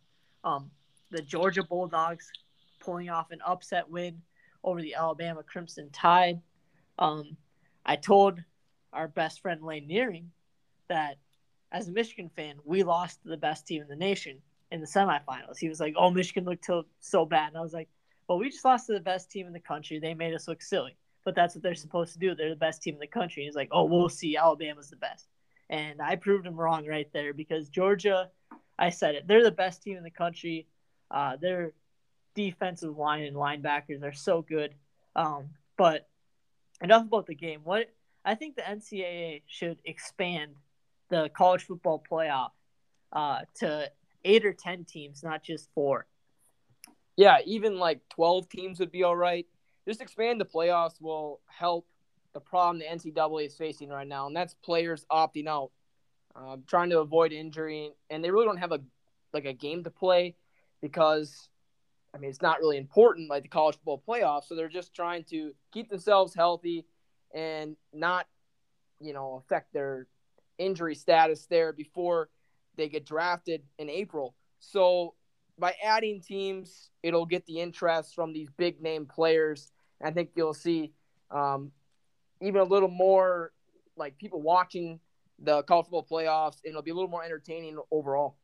Um, 0.45 0.71
the 1.11 1.21
Georgia 1.21 1.65
Bulldogs 1.65 2.31
pulling 2.81 3.11
off 3.11 3.33
an 3.33 3.41
upset 3.45 3.91
win 3.91 4.23
over 4.63 4.81
the 4.81 4.95
Alabama 4.95 5.43
Crimson 5.43 5.91
Tide. 5.91 6.41
Um, 6.99 7.37
I 7.85 7.97
told 7.97 8.43
our 8.93 9.09
best 9.09 9.41
friend 9.41 9.63
Lane 9.63 9.87
Nearing 9.87 10.31
that 10.89 11.19
as 11.73 11.89
a 11.89 11.93
Michigan 11.93 12.31
fan, 12.35 12.57
we 12.65 12.83
lost 12.83 13.23
to 13.23 13.29
the 13.29 13.37
best 13.37 13.67
team 13.67 13.83
in 13.83 13.89
the 13.89 13.97
nation 13.97 14.39
in 14.71 14.81
the 14.81 14.87
semifinals. 14.87 15.59
He 15.59 15.69
was 15.69 15.81
like, 15.81 15.95
"Oh, 15.97 16.11
Michigan 16.11 16.45
looked 16.45 16.65
so, 16.65 16.85
so 17.01 17.25
bad," 17.25 17.49
and 17.49 17.57
I 17.57 17.61
was 17.61 17.73
like, 17.73 17.89
"Well, 18.27 18.39
we 18.39 18.51
just 18.51 18.65
lost 18.65 18.87
to 18.87 18.93
the 18.93 19.01
best 19.01 19.31
team 19.31 19.47
in 19.47 19.53
the 19.53 19.61
country. 19.61 19.99
They 19.99 20.15
made 20.15 20.35
us 20.35 20.49
look 20.49 20.63
silly, 20.63 20.97
but 21.25 21.35
that's 21.35 21.55
what 21.55 21.63
they're 21.63 21.75
supposed 21.75 22.13
to 22.15 22.19
do. 22.19 22.35
They're 22.35 22.49
the 22.51 22.57
best 22.57 22.83
team 22.83 22.95
in 22.95 23.01
the 23.01 23.07
country." 23.07 23.43
And 23.43 23.49
he's 23.49 23.57
like, 23.57 23.69
"Oh, 23.71 23.85
we'll 23.85 24.09
see. 24.09 24.37
Alabama's 24.37 24.91
the 24.91 24.97
best," 24.97 25.29
and 25.71 26.01
I 26.01 26.17
proved 26.17 26.47
him 26.47 26.57
wrong 26.57 26.87
right 26.87 27.09
there 27.13 27.33
because 27.33 27.69
Georgia, 27.69 28.31
I 28.79 28.91
said 28.91 29.15
it, 29.15 29.27
they're 29.27 29.45
the 29.45 29.51
best 29.51 29.83
team 29.83 29.97
in 29.97 30.03
the 30.03 30.11
country. 30.11 30.67
Uh, 31.11 31.37
their 31.37 31.73
defensive 32.35 32.97
line 32.97 33.25
and 33.25 33.37
linebackers 33.37 34.03
are 34.03 34.13
so 34.13 34.43
good. 34.43 34.75
Um, 35.17 35.51
but 35.77 36.09
enough 36.81 37.05
about 37.05 37.27
the 37.27 37.35
game. 37.35 37.61
What 37.65 37.91
I 38.25 38.35
think 38.35 38.57
the 38.57 38.63
NCAA 38.63 39.43
should 39.47 39.79
expand 39.85 40.53
the 41.09 41.31
college 41.35 41.65
football 41.65 42.03
playoff 42.11 42.51
uh, 43.13 43.41
to 43.57 43.91
eight 44.25 44.45
or 44.45 44.53
ten 44.53 44.85
teams, 44.85 45.23
not 45.23 45.43
just 45.43 45.69
four. 45.75 46.07
Yeah, 47.17 47.39
even 47.45 47.79
like 47.79 48.01
twelve 48.09 48.49
teams 48.49 48.79
would 48.81 48.93
be 48.93 49.03
all 49.03 49.17
right. 49.17 49.47
Just 49.87 50.01
expand 50.01 50.41
the 50.41 50.45
playoffs 50.45 51.01
will 51.01 51.41
help 51.47 51.87
the 52.39 52.45
problem 52.49 52.79
the 52.79 52.85
NCAA 52.85 53.47
is 53.47 53.55
facing 53.57 53.89
right 53.89 54.07
now, 54.07 54.29
and 54.29 54.37
that's 54.37 54.55
players 54.55 55.05
opting 55.11 55.49
out, 55.49 55.71
uh, 56.37 56.57
trying 56.69 56.91
to 56.91 57.01
avoid 57.01 57.33
injury, 57.33 57.91
and 58.11 58.23
they 58.23 58.31
really 58.31 58.47
don't 58.47 58.59
have 58.59 58.73
a 58.73 58.81
like 59.33 59.45
a 59.45 59.53
game 59.53 59.83
to 59.85 59.91
play 59.91 60.37
because 60.81 61.49
I 62.15 62.19
mean 62.19 62.31
it's 62.31 62.41
not 62.41 62.61
really 62.61 62.79
important 62.79 63.29
like 63.29 63.43
the 63.43 63.49
college 63.49 63.75
football 63.75 64.03
playoffs, 64.07 64.45
so 64.45 64.55
they're 64.55 64.69
just 64.69 64.95
trying 64.95 65.25
to 65.31 65.53
keep 65.73 65.91
themselves 65.91 66.33
healthy 66.33 66.87
and 67.35 67.77
not 67.93 68.27
you 69.01 69.13
know 69.13 69.43
affect 69.45 69.73
their 69.73 70.07
injury 70.59 70.95
status 70.95 71.47
there 71.47 71.73
before 71.73 72.29
they 72.77 72.89
get 72.89 73.05
drafted 73.05 73.63
in 73.79 73.91
April. 73.91 74.37
So 74.61 75.15
by 75.59 75.75
adding 75.85 76.21
teams, 76.21 76.91
it'll 77.03 77.27
get 77.27 77.47
the 77.47 77.59
interest 77.59 78.15
from 78.15 78.33
these 78.33 78.49
big 78.57 78.81
name 78.81 79.07
players. 79.07 79.73
I 80.01 80.13
think 80.13 80.31
you'll 80.37 80.55
see 80.55 80.93
um, 81.33 81.73
even 82.41 82.61
a 82.61 82.65
little 82.65 82.89
more 82.89 83.53
like 83.97 84.19
people 84.19 84.41
watching 84.41 85.01
the 85.39 85.63
college 85.63 85.87
football 85.87 86.07
playoffs, 86.11 86.59
and 86.65 86.71
it'll 86.71 86.83
be 86.83 86.91
a 86.91 86.95
little 86.95 87.11
more 87.11 87.25
entertaining 87.25 87.79
overall. 87.91 88.37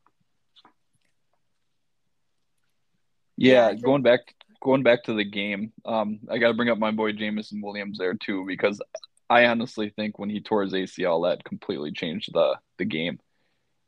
Yeah, 3.36 3.70
yeah 3.70 3.74
going 3.74 4.02
back 4.02 4.20
going 4.62 4.82
back 4.82 5.04
to 5.04 5.14
the 5.14 5.24
game, 5.24 5.72
um, 5.84 6.20
I 6.30 6.38
got 6.38 6.48
to 6.48 6.54
bring 6.54 6.70
up 6.70 6.78
my 6.78 6.90
boy 6.90 7.12
Jameson 7.12 7.60
Williams 7.60 7.98
there 7.98 8.14
too 8.14 8.44
because 8.46 8.80
I 9.28 9.46
honestly 9.46 9.90
think 9.90 10.18
when 10.18 10.30
he 10.30 10.40
tore 10.40 10.62
his 10.62 10.72
ACL, 10.72 11.28
that 11.28 11.44
completely 11.44 11.92
changed 11.92 12.30
the 12.32 12.56
the 12.78 12.84
game. 12.84 13.18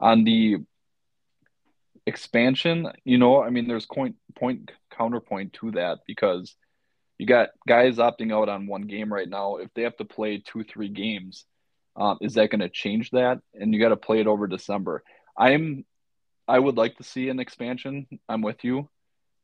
On 0.01 0.25
the 0.25 0.59
expansion, 2.07 2.89
you 3.05 3.19
know, 3.19 3.43
I 3.43 3.51
mean, 3.51 3.69
there's 3.69 3.87
point 3.87 4.17
point 4.35 4.71
counterpoint 4.91 5.55
to 5.55 5.73
that 5.73 6.01
because 6.07 6.55
you 7.19 7.27
got 7.27 7.51
guys 7.67 7.97
opting 7.97 8.33
out 8.33 8.49
on 8.49 8.67
one 8.67 8.83
game 8.83 9.13
right 9.13 9.29
now. 9.29 9.57
If 9.57 9.73
they 9.75 9.83
have 9.83 9.97
to 9.97 10.05
play 10.05 10.39
two 10.39 10.65
three 10.65 10.89
games, 10.89 11.45
um, 11.97 12.19
is 12.21 12.35
that 12.35 12.51
going 12.51 12.61
to 12.61 12.69
change 12.69 13.11
that? 13.11 13.41
And 13.55 13.73
you 13.73 13.81
got 13.81 13.89
to 13.89 13.97
play 13.97 14.21
it 14.21 14.27
over 14.27 14.47
December. 14.47 15.03
I'm 15.37 15.85
I 16.49 16.59
would 16.59 16.77
like 16.77 16.97
to 16.99 17.03
see 17.03 17.29
an 17.29 17.41
expansion. 17.41 18.07
I'm 18.29 18.43
with 18.43 18.63
you 18.63 18.89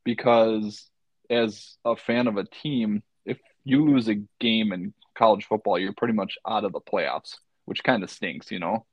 because 0.05 0.89
as 1.31 1.77
a 1.85 1.97
fan 1.97 2.27
of 2.27 2.37
a 2.37 2.45
team, 2.45 3.03
if 3.25 3.39
you 3.65 3.85
lose 3.85 4.09
a 4.09 4.23
game 4.39 4.73
in 4.73 4.93
college 5.17 5.47
football, 5.47 5.79
you're 5.79 5.95
pretty 5.95 6.15
much 6.15 6.39
out 6.47 6.65
of 6.65 6.73
the 6.73 6.81
playoffs, 6.81 7.37
which 7.65 7.83
kind 7.83 8.03
of 8.03 8.11
stinks, 8.11 8.51
you 8.51 8.59
know. 8.59 8.87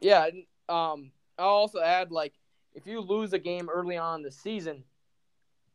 Yeah, 0.00 0.28
um, 0.68 1.10
I'll 1.38 1.48
also 1.48 1.80
add 1.80 2.12
like 2.12 2.34
if 2.74 2.86
you 2.86 3.00
lose 3.00 3.32
a 3.32 3.38
game 3.38 3.68
early 3.68 3.96
on 3.96 4.22
the 4.22 4.30
season, 4.30 4.84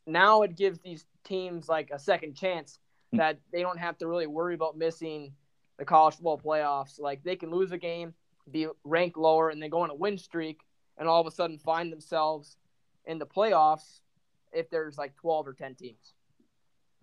now 0.05 0.41
it 0.41 0.55
gives 0.55 0.79
these 0.79 1.05
teams 1.23 1.69
like 1.69 1.89
a 1.91 1.99
second 1.99 2.35
chance 2.35 2.79
that 3.13 3.37
they 3.51 3.61
don't 3.61 3.77
have 3.77 3.97
to 3.99 4.07
really 4.07 4.27
worry 4.27 4.55
about 4.55 4.77
missing 4.77 5.33
the 5.77 5.85
college 5.85 6.15
football 6.15 6.39
playoffs. 6.39 6.99
Like 6.99 7.23
they 7.23 7.35
can 7.35 7.51
lose 7.51 7.71
a 7.71 7.77
game, 7.77 8.13
be 8.51 8.67
ranked 8.83 9.17
lower, 9.17 9.49
and 9.49 9.61
then 9.61 9.69
go 9.69 9.81
on 9.81 9.89
a 9.89 9.95
win 9.95 10.17
streak, 10.17 10.61
and 10.97 11.07
all 11.07 11.21
of 11.21 11.27
a 11.27 11.31
sudden 11.31 11.57
find 11.57 11.91
themselves 11.91 12.57
in 13.05 13.19
the 13.19 13.25
playoffs 13.25 14.01
if 14.51 14.69
there's 14.69 14.97
like 14.97 15.15
12 15.15 15.47
or 15.47 15.53
10 15.53 15.75
teams. 15.75 16.13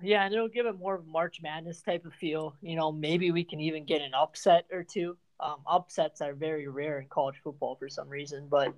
Yeah, 0.03 0.25
and 0.25 0.35
it'll 0.35 0.49
give 0.49 0.67
it 0.67 0.79
more 0.79 0.95
of 0.95 1.03
a 1.03 1.09
March 1.09 1.41
Madness 1.43 1.83
type 1.83 2.07
of 2.07 2.15
feel. 2.15 2.57
You 2.63 2.77
know, 2.77 2.91
maybe 2.91 3.33
we 3.33 3.45
can 3.45 3.61
even 3.61 3.85
get 3.85 4.01
an 4.01 4.15
upset 4.15 4.67
or 4.73 4.83
two. 4.83 5.17
Um, 5.41 5.57
upsets 5.67 6.21
are 6.21 6.35
very 6.35 6.69
rare 6.69 7.01
in 7.01 7.09
college 7.09 7.37
football 7.43 7.77
for 7.77 7.89
some 7.89 8.09
reason, 8.09 8.47
but 8.51 8.75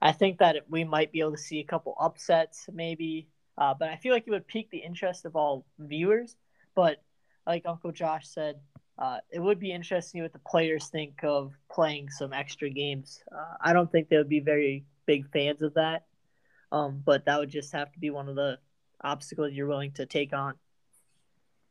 I 0.00 0.12
think 0.12 0.38
that 0.38 0.56
we 0.68 0.84
might 0.84 1.12
be 1.12 1.20
able 1.20 1.32
to 1.32 1.38
see 1.38 1.60
a 1.60 1.64
couple 1.64 1.96
upsets, 1.98 2.68
maybe. 2.72 3.28
Uh, 3.56 3.74
but 3.78 3.88
I 3.88 3.96
feel 3.96 4.12
like 4.12 4.24
it 4.26 4.30
would 4.30 4.46
pique 4.46 4.70
the 4.70 4.78
interest 4.78 5.24
of 5.24 5.36
all 5.36 5.64
viewers. 5.78 6.36
But 6.74 7.02
like 7.46 7.62
Uncle 7.66 7.92
Josh 7.92 8.26
said, 8.26 8.56
uh, 8.98 9.18
it 9.30 9.40
would 9.40 9.58
be 9.58 9.72
interesting 9.72 10.22
what 10.22 10.32
the 10.32 10.40
players 10.40 10.88
think 10.88 11.22
of 11.24 11.52
playing 11.70 12.08
some 12.10 12.32
extra 12.32 12.70
games. 12.70 13.22
Uh, 13.32 13.54
I 13.60 13.72
don't 13.72 13.90
think 13.90 14.08
they 14.08 14.16
would 14.16 14.28
be 14.28 14.40
very 14.40 14.84
big 15.06 15.28
fans 15.32 15.62
of 15.62 15.74
that, 15.74 16.04
um, 16.70 17.02
but 17.04 17.24
that 17.26 17.38
would 17.38 17.50
just 17.50 17.72
have 17.72 17.92
to 17.92 17.98
be 17.98 18.10
one 18.10 18.28
of 18.28 18.36
the 18.36 18.58
obstacles 19.02 19.52
you're 19.52 19.66
willing 19.66 19.92
to 19.92 20.06
take 20.06 20.32
on. 20.32 20.54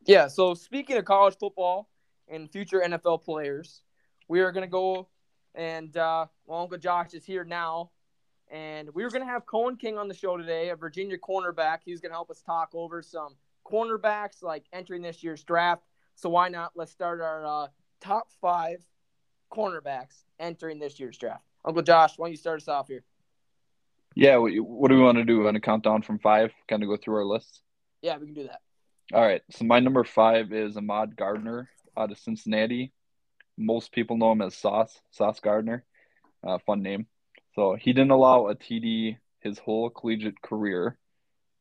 Yeah. 0.05 0.27
So 0.27 0.53
speaking 0.53 0.97
of 0.97 1.05
college 1.05 1.35
football 1.39 1.89
and 2.27 2.51
future 2.51 2.83
NFL 2.85 3.23
players, 3.23 3.81
we 4.27 4.41
are 4.41 4.51
going 4.51 4.65
to 4.65 4.71
go 4.71 5.07
and 5.55 5.95
uh, 5.95 6.25
well, 6.45 6.61
Uncle 6.61 6.77
Josh 6.77 7.13
is 7.13 7.23
here 7.23 7.43
now. 7.43 7.91
And 8.53 8.93
we 8.93 9.03
were 9.03 9.09
going 9.09 9.25
to 9.25 9.31
have 9.31 9.47
Cohen 9.47 9.77
King 9.77 9.97
on 9.97 10.07
the 10.07 10.13
show 10.13 10.37
today, 10.37 10.69
a 10.69 10.75
Virginia 10.75 11.17
cornerback. 11.17 11.79
He's 11.83 11.99
going 11.99 12.11
to 12.11 12.15
help 12.15 12.29
us 12.29 12.43
talk 12.43 12.69
over 12.75 13.01
some 13.01 13.33
cornerbacks 13.65 14.43
like 14.43 14.63
entering 14.71 15.01
this 15.01 15.23
year's 15.23 15.43
draft. 15.43 15.81
So 16.13 16.29
why 16.29 16.49
not? 16.49 16.73
Let's 16.75 16.91
start 16.91 17.19
our 17.19 17.43
uh, 17.43 17.67
top 17.99 18.27
five 18.41 18.85
cornerbacks 19.51 20.23
entering 20.39 20.77
this 20.77 20.99
year's 20.99 21.17
draft. 21.17 21.43
Uncle 21.65 21.81
Josh, 21.81 22.13
why 22.17 22.27
don't 22.27 22.31
you 22.33 22.37
start 22.37 22.61
us 22.61 22.67
off 22.67 22.87
here? 22.87 23.03
Yeah, 24.15 24.37
what 24.37 24.51
do 24.51 24.95
we 24.95 25.01
want 25.01 25.17
to 25.17 25.23
do? 25.23 25.39
We 25.39 25.45
want 25.45 25.55
to 25.55 25.61
count 25.61 25.83
down 25.83 26.03
from 26.03 26.19
five? 26.19 26.51
Kind 26.69 26.83
of 26.83 26.89
go 26.89 26.97
through 26.97 27.15
our 27.15 27.25
list. 27.25 27.63
Yeah, 28.03 28.17
we 28.17 28.27
can 28.27 28.35
do 28.35 28.43
that. 28.43 28.61
All 29.11 29.23
right. 29.23 29.41
So 29.49 29.65
my 29.65 29.79
number 29.79 30.03
five 30.03 30.53
is 30.53 30.77
Ahmad 30.77 31.15
Gardner 31.15 31.69
out 31.97 32.11
of 32.11 32.19
Cincinnati. 32.19 32.93
Most 33.57 33.91
people 33.91 34.17
know 34.17 34.31
him 34.31 34.43
as 34.43 34.55
Sauce, 34.55 35.01
Sauce 35.09 35.39
Gardner. 35.39 35.83
Uh, 36.45 36.59
fun 36.67 36.83
name. 36.83 37.07
So 37.55 37.75
he 37.75 37.93
didn't 37.93 38.11
allow 38.11 38.47
a 38.47 38.55
TD 38.55 39.17
his 39.41 39.59
whole 39.59 39.89
collegiate 39.89 40.41
career. 40.41 40.97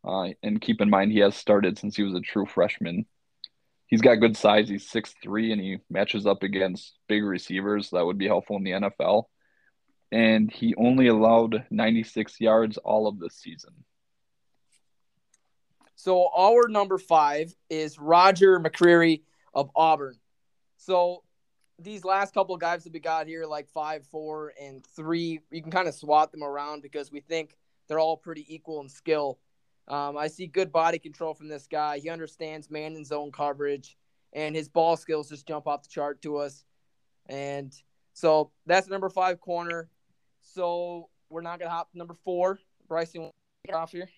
Uh, 0.05 0.31
and 0.43 0.61
keep 0.61 0.81
in 0.81 0.91
mind, 0.91 1.13
he 1.13 1.21
has 1.21 1.37
started 1.37 1.79
since 1.79 1.97
he 1.97 2.03
was 2.03 2.15
a 2.15 2.21
true 2.21 2.47
freshman. 2.47 3.07
He's 3.87 4.01
got 4.01 4.17
good 4.17 4.37
size. 4.37 4.69
He's 4.69 4.89
six 4.89 5.15
three, 5.23 5.53
and 5.53 5.61
he 5.61 5.79
matches 5.91 6.27
up 6.27 6.43
against 6.43 6.99
big 7.09 7.23
receivers. 7.23 7.91
that 7.91 8.05
would 8.05 8.19
be 8.19 8.27
helpful 8.27 8.57
in 8.57 8.65
the 8.65 8.71
NFL. 8.71 9.25
And 10.11 10.51
he 10.51 10.75
only 10.77 11.09
allowed 11.09 11.67
96 11.71 12.41
yards 12.41 12.79
all 12.79 13.07
of 13.07 13.19
the 13.19 13.31
season. 13.31 13.73
So 15.95 16.29
our 16.37 16.69
number 16.69 16.99
five 16.99 17.55
is 17.71 17.99
Roger 17.99 18.59
McCreary 18.59 19.23
of 19.55 19.71
Auburn. 19.77 20.19
So 20.79 21.23
these 21.83 22.05
last 22.05 22.35
couple 22.35 22.57
guys 22.57 22.85
that 22.85 22.93
we 22.93 23.01
got 23.01 23.27
here, 23.27 23.47
like 23.47 23.69
five, 23.69 24.07
four, 24.07 24.53
and 24.61 24.85
three, 24.85 25.41
you 25.51 25.63
can 25.63 25.71
kind 25.71 25.89
of 25.89 25.95
swap 25.95 26.33
them 26.33 26.43
around 26.43 26.83
because 26.83 27.11
we 27.11 27.21
think 27.21 27.57
they're 27.89 27.99
all 27.99 28.17
pretty 28.17 28.47
equal 28.53 28.81
in 28.81 28.89
skill. 28.89 29.39
Um, 29.89 30.17
I 30.17 30.29
see 30.29 30.47
good 30.47 30.73
body 30.73 30.99
control 30.99 31.35
from 31.35 31.49
this 31.49 31.67
guy. 31.67 31.99
He 31.99 32.09
understands 32.09 32.71
man 32.71 32.95
and 32.95 33.07
zone 33.07 33.33
coverage, 33.33 33.97
and 34.33 34.55
his 34.55 34.69
ball 34.69 34.97
skills 34.97 35.29
just 35.29 35.47
jump 35.47 35.67
off 35.67 35.83
the 35.83 35.89
chart 35.89 36.23
to 36.23 36.37
us. 36.39 36.65
And 37.29 37.73
so 38.13 38.51
that's 38.67 38.89
number 38.89 39.09
five 39.09 39.41
corner. 39.41 39.89
So 40.41 41.09
we're 41.31 41.43
not 41.43 41.59
gonna 41.59 41.71
hop 41.71 41.89
number 41.95 42.15
four. 42.15 42.59
Bryson, 42.89 43.31
get 43.67 43.75
off 43.75 43.93
here. 43.93 44.09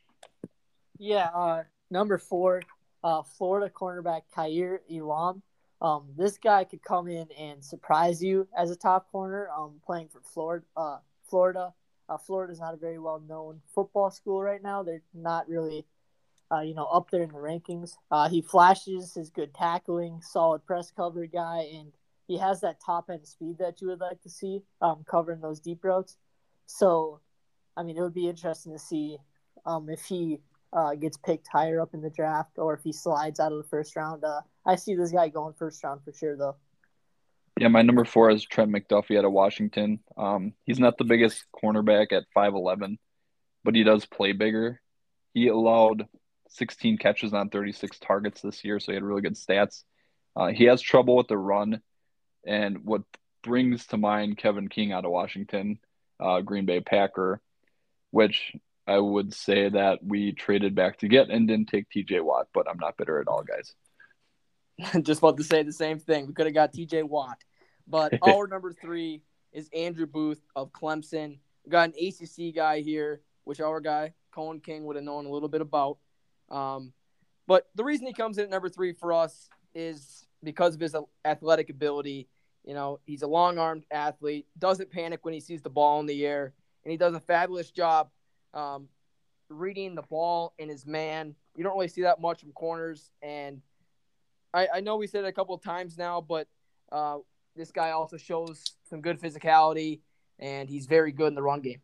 Yeah, 0.98 1.28
uh, 1.34 1.62
Number 1.94 2.18
four, 2.18 2.60
uh, 3.04 3.22
Florida 3.22 3.72
cornerback 3.72 4.22
Kaiir 4.34 4.80
Elam. 4.90 5.42
Um, 5.84 6.06
this 6.16 6.38
guy 6.38 6.64
could 6.64 6.82
come 6.82 7.08
in 7.08 7.28
and 7.38 7.62
surprise 7.62 8.22
you 8.22 8.48
as 8.56 8.70
a 8.70 8.76
top 8.76 9.12
corner. 9.12 9.50
Um, 9.54 9.74
playing 9.84 10.08
for 10.08 10.22
Florida. 10.22 10.64
Uh, 10.74 10.96
Florida. 11.28 11.74
Uh, 12.08 12.16
Florida's 12.16 12.58
not 12.58 12.72
a 12.72 12.78
very 12.78 12.98
well 12.98 13.20
known 13.28 13.60
football 13.74 14.10
school 14.10 14.40
right 14.40 14.62
now. 14.62 14.82
They're 14.82 15.02
not 15.12 15.46
really, 15.46 15.84
uh, 16.50 16.60
you 16.60 16.74
know, 16.74 16.86
up 16.86 17.10
there 17.10 17.22
in 17.22 17.28
the 17.28 17.34
rankings. 17.34 17.96
Uh, 18.10 18.30
he 18.30 18.40
flashes 18.40 19.12
his 19.12 19.28
good 19.28 19.52
tackling, 19.52 20.22
solid 20.22 20.64
press 20.64 20.90
cover 20.90 21.26
guy, 21.26 21.68
and 21.74 21.92
he 22.26 22.38
has 22.38 22.62
that 22.62 22.80
top 22.80 23.10
end 23.10 23.26
speed 23.26 23.58
that 23.58 23.82
you 23.82 23.88
would 23.88 24.00
like 24.00 24.22
to 24.22 24.30
see 24.30 24.62
um, 24.80 25.04
covering 25.06 25.42
those 25.42 25.60
deep 25.60 25.84
routes. 25.84 26.16
So, 26.64 27.20
I 27.76 27.82
mean, 27.82 27.98
it 27.98 28.00
would 28.00 28.14
be 28.14 28.28
interesting 28.28 28.72
to 28.72 28.78
see 28.78 29.18
um, 29.66 29.90
if 29.90 30.02
he 30.04 30.40
uh, 30.74 30.94
gets 30.94 31.16
picked 31.16 31.48
higher 31.48 31.80
up 31.80 31.94
in 31.94 32.02
the 32.02 32.10
draft 32.10 32.58
or 32.58 32.74
if 32.74 32.82
he 32.82 32.92
slides 32.92 33.38
out 33.38 33.52
of 33.52 33.58
the 33.58 33.68
first 33.68 33.94
round. 33.96 34.24
Uh, 34.24 34.40
I 34.66 34.74
see 34.76 34.94
this 34.94 35.12
guy 35.12 35.28
going 35.28 35.54
first 35.54 35.82
round 35.84 36.02
for 36.04 36.12
sure, 36.12 36.36
though. 36.36 36.56
Yeah, 37.58 37.68
my 37.68 37.82
number 37.82 38.04
four 38.04 38.30
is 38.30 38.44
Trent 38.44 38.72
McDuffie 38.72 39.16
out 39.16 39.24
of 39.24 39.30
Washington. 39.30 40.00
Um, 40.16 40.54
he's 40.64 40.80
not 40.80 40.98
the 40.98 41.04
biggest 41.04 41.44
cornerback 41.54 42.12
at 42.12 42.24
5'11, 42.36 42.98
but 43.62 43.76
he 43.76 43.84
does 43.84 44.04
play 44.06 44.32
bigger. 44.32 44.80
He 45.34 45.46
allowed 45.46 46.08
16 46.48 46.98
catches 46.98 47.32
on 47.32 47.50
36 47.50 47.98
targets 48.00 48.40
this 48.40 48.64
year, 48.64 48.80
so 48.80 48.90
he 48.90 48.94
had 48.94 49.04
really 49.04 49.22
good 49.22 49.36
stats. 49.36 49.84
Uh, 50.34 50.48
he 50.48 50.64
has 50.64 50.80
trouble 50.80 51.16
with 51.16 51.28
the 51.28 51.38
run, 51.38 51.80
and 52.44 52.78
what 52.84 53.02
brings 53.44 53.86
to 53.86 53.96
mind 53.96 54.36
Kevin 54.36 54.68
King 54.68 54.90
out 54.90 55.04
of 55.04 55.12
Washington, 55.12 55.78
uh, 56.18 56.40
Green 56.40 56.66
Bay 56.66 56.80
Packer, 56.80 57.40
which 58.10 58.52
I 58.86 58.98
would 58.98 59.32
say 59.32 59.68
that 59.68 60.04
we 60.04 60.32
traded 60.32 60.74
back 60.74 60.98
to 60.98 61.08
get 61.08 61.30
and 61.30 61.48
didn't 61.48 61.68
take 61.68 61.88
TJ 61.90 62.22
Watt, 62.22 62.48
but 62.52 62.68
I'm 62.68 62.78
not 62.78 62.96
bitter 62.96 63.20
at 63.20 63.28
all, 63.28 63.42
guys. 63.42 63.74
Just 65.02 65.20
about 65.20 65.38
to 65.38 65.44
say 65.44 65.62
the 65.62 65.72
same 65.72 65.98
thing. 65.98 66.26
We 66.26 66.34
could 66.34 66.46
have 66.46 66.54
got 66.54 66.74
TJ 66.74 67.04
Watt. 67.04 67.38
But 67.86 68.18
our 68.22 68.46
number 68.46 68.72
three 68.72 69.22
is 69.52 69.70
Andrew 69.74 70.06
Booth 70.06 70.40
of 70.54 70.72
Clemson. 70.72 71.38
We 71.64 71.70
got 71.70 71.90
an 71.90 71.94
ACC 71.98 72.54
guy 72.54 72.80
here, 72.80 73.22
which 73.44 73.60
our 73.60 73.80
guy, 73.80 74.12
Cohen 74.32 74.60
King, 74.60 74.84
would 74.84 74.96
have 74.96 75.04
known 75.04 75.24
a 75.24 75.30
little 75.30 75.48
bit 75.48 75.62
about. 75.62 75.98
Um, 76.50 76.92
but 77.46 77.68
the 77.74 77.84
reason 77.84 78.06
he 78.06 78.12
comes 78.12 78.36
in 78.36 78.44
at 78.44 78.50
number 78.50 78.68
three 78.68 78.92
for 78.92 79.12
us 79.12 79.48
is 79.74 80.26
because 80.42 80.74
of 80.74 80.80
his 80.80 80.94
athletic 81.24 81.70
ability. 81.70 82.28
You 82.66 82.74
know, 82.74 83.00
he's 83.06 83.22
a 83.22 83.26
long 83.26 83.58
armed 83.58 83.84
athlete, 83.90 84.46
doesn't 84.58 84.90
panic 84.90 85.24
when 85.24 85.34
he 85.34 85.40
sees 85.40 85.62
the 85.62 85.70
ball 85.70 86.00
in 86.00 86.06
the 86.06 86.26
air, 86.26 86.52
and 86.84 86.90
he 86.90 86.96
does 86.96 87.14
a 87.14 87.20
fabulous 87.20 87.70
job 87.70 88.08
um, 88.54 88.88
reading 89.48 89.94
the 89.94 90.02
ball 90.02 90.54
in 90.58 90.68
his 90.68 90.86
man. 90.86 91.34
You 91.56 91.64
don't 91.64 91.74
really 91.74 91.88
see 91.88 92.02
that 92.02 92.20
much 92.20 92.40
from 92.40 92.52
corners. 92.52 93.10
And 93.22 93.60
I, 94.52 94.68
I 94.76 94.80
know 94.80 94.96
we 94.96 95.06
said 95.06 95.24
it 95.24 95.28
a 95.28 95.32
couple 95.32 95.54
of 95.54 95.62
times 95.62 95.98
now, 95.98 96.20
but 96.20 96.48
uh, 96.90 97.18
this 97.56 97.70
guy 97.70 97.90
also 97.90 98.16
shows 98.16 98.64
some 98.88 99.00
good 99.00 99.20
physicality, 99.20 100.00
and 100.38 100.68
he's 100.68 100.86
very 100.86 101.12
good 101.12 101.28
in 101.28 101.34
the 101.34 101.42
run 101.42 101.60
game. 101.60 101.80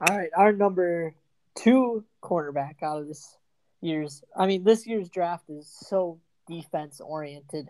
All 0.00 0.16
right, 0.16 0.30
our 0.36 0.52
number 0.52 1.14
two 1.56 2.04
cornerback 2.22 2.82
out 2.82 3.00
of 3.00 3.08
this 3.08 3.36
year's. 3.80 4.22
I 4.36 4.46
mean, 4.46 4.62
this 4.62 4.86
year's 4.86 5.08
draft 5.08 5.50
is 5.50 5.68
so 5.68 6.20
defense 6.46 7.00
oriented. 7.00 7.68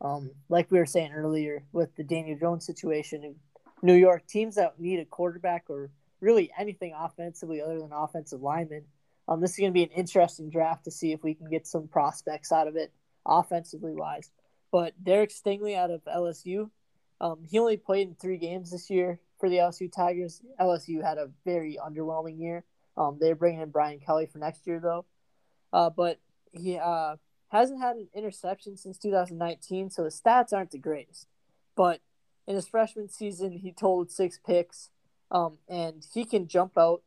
Um, 0.00 0.30
like 0.48 0.70
we 0.70 0.78
were 0.78 0.86
saying 0.86 1.12
earlier 1.12 1.64
with 1.72 1.94
the 1.96 2.04
Daniel 2.04 2.38
Jones 2.38 2.66
situation 2.66 3.34
New 3.84 3.94
York, 3.94 4.26
teams 4.26 4.54
that 4.54 4.80
need 4.80 4.98
a 4.98 5.04
quarterback 5.04 5.66
or 5.68 5.90
really 6.18 6.50
anything 6.58 6.94
offensively 6.96 7.60
other 7.60 7.78
than 7.78 7.92
offensive 7.92 8.40
linemen. 8.40 8.84
Um, 9.28 9.42
this 9.42 9.52
is 9.52 9.58
going 9.58 9.72
to 9.72 9.74
be 9.74 9.82
an 9.82 9.90
interesting 9.90 10.48
draft 10.48 10.84
to 10.84 10.90
see 10.90 11.12
if 11.12 11.22
we 11.22 11.34
can 11.34 11.50
get 11.50 11.66
some 11.66 11.86
prospects 11.86 12.50
out 12.50 12.66
of 12.66 12.76
it 12.76 12.94
offensively 13.26 13.92
wise. 13.92 14.30
But 14.72 14.94
Derek 15.04 15.30
Stingley 15.30 15.76
out 15.76 15.90
of 15.90 16.02
LSU, 16.04 16.70
um, 17.20 17.44
he 17.46 17.58
only 17.58 17.76
played 17.76 18.08
in 18.08 18.14
three 18.14 18.38
games 18.38 18.70
this 18.70 18.88
year 18.88 19.20
for 19.38 19.50
the 19.50 19.56
LSU 19.56 19.92
Tigers. 19.92 20.40
LSU 20.58 21.02
had 21.02 21.18
a 21.18 21.30
very 21.44 21.78
underwhelming 21.78 22.40
year. 22.40 22.64
Um, 22.96 23.18
they're 23.20 23.34
bringing 23.34 23.60
in 23.60 23.68
Brian 23.68 24.00
Kelly 24.00 24.24
for 24.24 24.38
next 24.38 24.66
year 24.66 24.80
though, 24.80 25.04
uh, 25.74 25.90
but 25.90 26.20
he 26.52 26.78
uh, 26.78 27.16
hasn't 27.48 27.82
had 27.82 27.96
an 27.96 28.08
interception 28.14 28.78
since 28.78 28.96
2019, 28.96 29.90
so 29.90 30.04
the 30.04 30.08
stats 30.08 30.54
aren't 30.54 30.70
the 30.70 30.78
greatest. 30.78 31.26
But 31.76 32.00
in 32.46 32.54
his 32.54 32.68
freshman 32.68 33.08
season, 33.08 33.58
he 33.58 33.72
totaled 33.72 34.10
six 34.10 34.38
picks, 34.44 34.90
um, 35.30 35.58
and 35.68 36.06
he 36.12 36.24
can 36.24 36.46
jump 36.46 36.76
out 36.76 37.02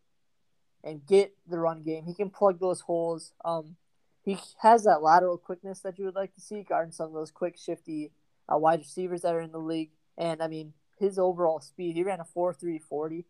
and 0.84 1.06
get 1.06 1.36
the 1.48 1.60
run 1.60 1.84
game. 1.84 2.06
He 2.06 2.14
can 2.14 2.30
plug 2.30 2.60
those 2.60 2.82
holes. 2.82 3.34
Um, 3.44 3.76
he 4.24 4.38
has 4.62 4.84
that 4.84 5.02
lateral 5.02 5.38
quickness 5.38 5.80
that 5.80 5.98
you 5.98 6.06
would 6.06 6.16
like 6.16 6.34
to 6.36 6.42
see, 6.42 6.64
guarding 6.64 6.92
some 6.92 7.08
of 7.08 7.14
those 7.14 7.32
quick, 7.32 7.58
shifty 7.58 8.12
uh, 8.52 8.58
wide 8.58 8.80
receivers 8.80 9.22
that 9.22 9.34
are 9.34 9.42
in 9.42 9.52
the 9.52 9.60
league. 9.60 9.92
And 10.18 10.42
I 10.42 10.48
mean, 10.48 10.74
his 11.00 11.20
overall 11.20 11.60
speed, 11.60 11.96
he 11.96 12.04
ran 12.04 12.20
a 12.20 12.26
4 12.26 12.54
3 12.54 12.80
40. 12.80 13.26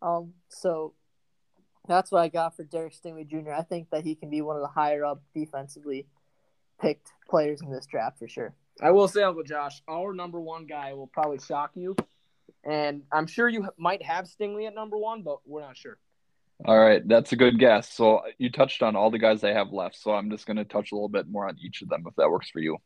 Um, 0.00 0.34
so 0.48 0.94
that's 1.86 2.10
what 2.10 2.22
I 2.22 2.28
got 2.28 2.56
for 2.56 2.64
Derek 2.64 2.94
Stingley 2.94 3.28
Jr. 3.28 3.52
I 3.52 3.62
think 3.62 3.90
that 3.90 4.04
he 4.04 4.14
can 4.14 4.30
be 4.30 4.40
one 4.40 4.56
of 4.56 4.62
the 4.62 4.68
higher 4.68 5.04
up 5.04 5.22
defensively 5.34 6.06
picked 6.80 7.12
players 7.28 7.60
in 7.62 7.70
this 7.70 7.86
draft 7.86 8.18
for 8.18 8.28
sure. 8.28 8.54
I 8.82 8.90
will 8.90 9.06
say, 9.08 9.22
Uncle 9.22 9.44
Josh, 9.44 9.80
our 9.88 10.12
number 10.12 10.40
one 10.40 10.66
guy 10.66 10.92
will 10.94 11.06
probably 11.06 11.38
shock 11.38 11.70
you. 11.74 11.94
And 12.64 13.02
I'm 13.12 13.26
sure 13.26 13.48
you 13.48 13.68
might 13.78 14.02
have 14.02 14.26
Stingley 14.26 14.66
at 14.66 14.74
number 14.74 14.98
one, 14.98 15.22
but 15.22 15.38
we're 15.46 15.60
not 15.60 15.76
sure. 15.76 15.98
All 16.64 16.78
right, 16.78 17.06
that's 17.06 17.32
a 17.32 17.36
good 17.36 17.58
guess. 17.58 17.92
So 17.92 18.22
you 18.38 18.50
touched 18.50 18.82
on 18.82 18.94
all 18.94 19.10
the 19.10 19.18
guys 19.18 19.40
they 19.40 19.52
have 19.52 19.72
left. 19.72 19.96
So 19.96 20.12
I'm 20.12 20.30
just 20.30 20.46
going 20.46 20.56
to 20.56 20.64
touch 20.64 20.92
a 20.92 20.94
little 20.94 21.08
bit 21.08 21.28
more 21.28 21.48
on 21.48 21.56
each 21.60 21.82
of 21.82 21.88
them 21.88 22.04
if 22.06 22.14
that 22.16 22.30
works 22.30 22.50
for 22.50 22.60
you. 22.60 22.78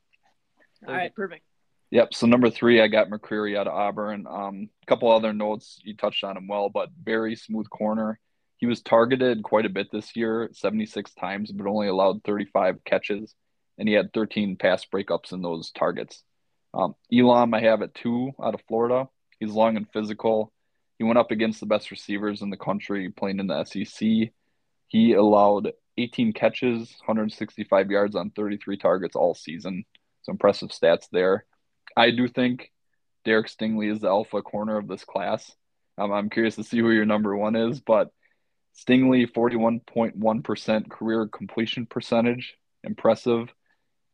All 0.87 0.95
right, 0.95 1.15
perfect. 1.15 1.43
Yep. 1.91 2.15
So 2.15 2.27
number 2.27 2.51
three, 2.51 2.81
I 2.81 2.89
got 2.89 3.09
McCreary 3.09 3.57
out 3.57 3.67
of 3.67 3.75
Auburn. 3.75 4.27
Um, 4.29 4.69
a 4.83 4.87
couple 4.87 5.11
other 5.11 5.33
notes 5.33 5.79
you 5.83 5.97
touched 5.97 6.25
on 6.25 6.37
him 6.37 6.49
well, 6.49 6.69
but 6.69 6.91
very 7.03 7.37
smooth 7.37 7.69
corner. 7.71 8.19
He 8.59 8.67
was 8.67 8.81
targeted 8.81 9.43
quite 9.43 9.67
a 9.67 9.71
bit 9.71 9.89
this 9.93 10.17
year, 10.17 10.49
76 10.53 11.13
times, 11.15 11.53
but 11.53 11.67
only 11.67 11.89
allowed 11.89 12.25
35 12.25 12.83
catches, 12.85 13.35
and 13.79 13.89
he 13.89 13.95
had 13.95 14.13
13 14.13 14.57
pass 14.57 14.85
breakups 14.85 15.33
in 15.33 15.43
those 15.43 15.71
targets. 15.71 16.23
Um, 16.75 16.95
Elam, 17.13 17.55
I 17.55 17.61
have 17.61 17.83
at 17.83 17.95
two 17.95 18.33
out 18.43 18.55
of 18.55 18.63
Florida. 18.69 19.09
He's 19.39 19.53
long 19.53 19.77
and 19.77 19.91
physical. 19.93 20.53
He 20.99 21.05
went 21.05 21.19
up 21.19 21.31
against 21.31 21.61
the 21.61 21.67
best 21.67 21.91
receivers 21.91 22.43
in 22.43 22.51
the 22.51 22.57
country 22.57 23.11
playing 23.11 23.39
in 23.39 23.47
the 23.47 23.65
SEC. 23.65 24.31
He 24.89 25.13
allowed 25.13 25.73
18 25.99 26.33
catches, 26.33 26.95
165 27.05 27.91
yards 27.91 28.17
on 28.17 28.31
33 28.31 28.77
targets 28.77 29.17
all 29.17 29.35
season. 29.35 29.85
Some 30.23 30.35
impressive 30.35 30.71
stats 30.71 31.09
there. 31.11 31.45
I 31.97 32.11
do 32.11 32.29
think 32.29 32.73
Derek 33.25 33.49
Stingley 33.49 33.93
is 33.93 34.01
the 34.01 34.09
alpha 34.09 34.43
corner 34.43 34.77
of 34.77 34.89
this 34.89 35.05
class. 35.05 35.51
Um, 35.99 36.13
I'm 36.13 36.31
curious 36.31 36.57
to 36.57 36.65
see 36.65 36.79
who 36.79 36.91
your 36.91 37.07
number 37.07 37.37
one 37.37 37.57
is, 37.57 37.81
but 37.81 38.11
Stingley, 38.77 39.31
41.1% 39.31 40.91
career 40.91 41.27
completion 41.27 41.87
percentage. 41.87 42.55
Impressive. 42.85 43.53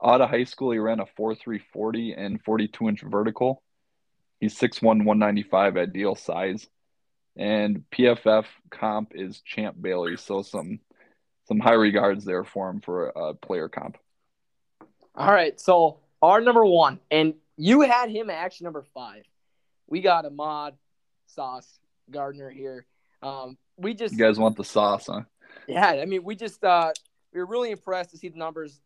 Out 0.05 0.21
of 0.21 0.31
high 0.31 0.45
school, 0.45 0.73
he 0.73 0.79
ran 0.79 1.01
a 1.01 1.07
4.340 1.19 2.15
and 2.17 2.43
42 2.43 2.89
inch 2.89 3.03
vertical. 3.03 3.63
He's 4.41 4.59
6'1, 4.59 4.83
195 4.83 5.77
ideal 5.77 6.17
size. 6.17 6.67
And 7.37 7.85
PFF 7.93 8.45
comp 8.71 9.13
is 9.15 9.41
Champ 9.41 9.77
Bailey. 9.81 10.17
So 10.17 10.43
some 10.43 10.81
some 11.47 11.61
high 11.61 11.75
regards 11.75 12.25
there 12.25 12.45
for 12.45 12.69
him 12.71 12.81
for 12.81 13.07
a 13.09 13.35
player 13.35 13.69
comp. 13.69 13.97
All 15.15 15.33
right. 15.33 15.59
So 15.61 16.01
our 16.21 16.41
number 16.41 16.65
one, 16.65 17.01
and 17.11 17.35
you 17.57 17.83
had 17.83 18.11
him 18.11 18.31
at 18.31 18.37
actually 18.37 18.65
number 18.65 18.85
five. 18.95 19.25
We 19.87 20.01
got 20.01 20.25
Ahmad 20.25 20.75
Sauce 21.27 21.79
Gardner 22.11 22.51
here. 22.51 22.87
Um, 23.23 23.57
we 23.77 23.95
just 23.95 24.15
you 24.15 24.25
guys 24.25 24.39
want 24.39 24.57
the 24.57 24.65
sauce, 24.65 25.07
huh? 25.07 25.23
Yeah, 25.69 25.87
I 25.87 26.07
mean, 26.07 26.25
we 26.25 26.35
just 26.35 26.63
uh, 26.65 26.93
we 27.33 27.41
were 27.41 27.47
really 27.47 27.71
impressed 27.71 28.11
to 28.11 28.19
see 28.19 28.29
the 28.29 28.39
numbers 28.39 28.81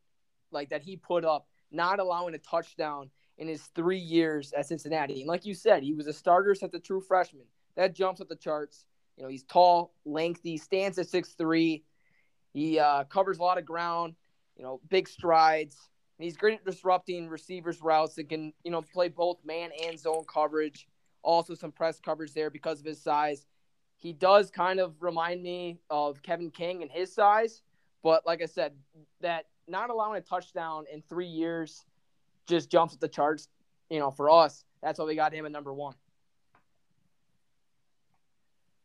like 0.50 0.70
that 0.70 0.82
he 0.82 0.96
put 0.96 1.24
up, 1.24 1.46
not 1.70 1.98
allowing 1.98 2.34
a 2.34 2.38
touchdown 2.38 3.10
in 3.38 3.48
his 3.48 3.62
three 3.74 3.98
years 3.98 4.52
at 4.52 4.66
Cincinnati. 4.66 5.20
And 5.20 5.28
like 5.28 5.44
you 5.44 5.54
said, 5.54 5.82
he 5.82 5.92
was 5.92 6.06
a 6.06 6.12
starter 6.12 6.54
since 6.54 6.74
a 6.74 6.80
true 6.80 7.00
freshman. 7.00 7.44
That 7.76 7.94
jumps 7.94 8.20
up 8.20 8.28
the 8.28 8.36
charts. 8.36 8.86
You 9.16 9.24
know, 9.24 9.28
he's 9.28 9.44
tall, 9.44 9.94
lengthy, 10.04 10.56
stands 10.56 10.98
at 10.98 11.08
six 11.08 11.34
three. 11.34 11.84
He 12.52 12.78
uh, 12.78 13.04
covers 13.04 13.38
a 13.38 13.42
lot 13.42 13.58
of 13.58 13.64
ground. 13.64 14.14
You 14.56 14.64
know, 14.64 14.80
big 14.88 15.08
strides. 15.08 15.76
And 16.18 16.24
he's 16.24 16.36
great 16.36 16.60
at 16.60 16.64
disrupting 16.64 17.28
receivers' 17.28 17.82
routes 17.82 18.14
that 18.14 18.30
can, 18.30 18.54
you 18.64 18.70
know, 18.70 18.80
play 18.80 19.08
both 19.08 19.38
man 19.44 19.70
and 19.84 19.98
zone 19.98 20.24
coverage. 20.26 20.88
Also, 21.22 21.54
some 21.54 21.72
press 21.72 22.00
coverage 22.00 22.32
there 22.32 22.48
because 22.48 22.80
of 22.80 22.86
his 22.86 23.02
size. 23.02 23.44
He 23.98 24.12
does 24.12 24.50
kind 24.50 24.80
of 24.80 24.94
remind 25.00 25.42
me 25.42 25.80
of 25.90 26.22
Kevin 26.22 26.50
King 26.50 26.82
and 26.82 26.90
his 26.90 27.12
size, 27.12 27.62
but 28.02 28.24
like 28.26 28.42
I 28.42 28.46
said, 28.46 28.74
that 29.20 29.46
not 29.68 29.90
allowing 29.90 30.18
a 30.18 30.20
touchdown 30.20 30.84
in 30.92 31.02
three 31.08 31.26
years 31.26 31.84
just 32.46 32.70
jumps 32.70 32.94
at 32.94 33.00
the 33.00 33.08
charts. 33.08 33.48
You 33.90 33.98
know, 33.98 34.10
for 34.10 34.30
us, 34.30 34.64
that's 34.82 34.98
why 34.98 35.04
we 35.04 35.14
got 35.14 35.32
him 35.32 35.46
at 35.46 35.52
number 35.52 35.72
one. 35.72 35.94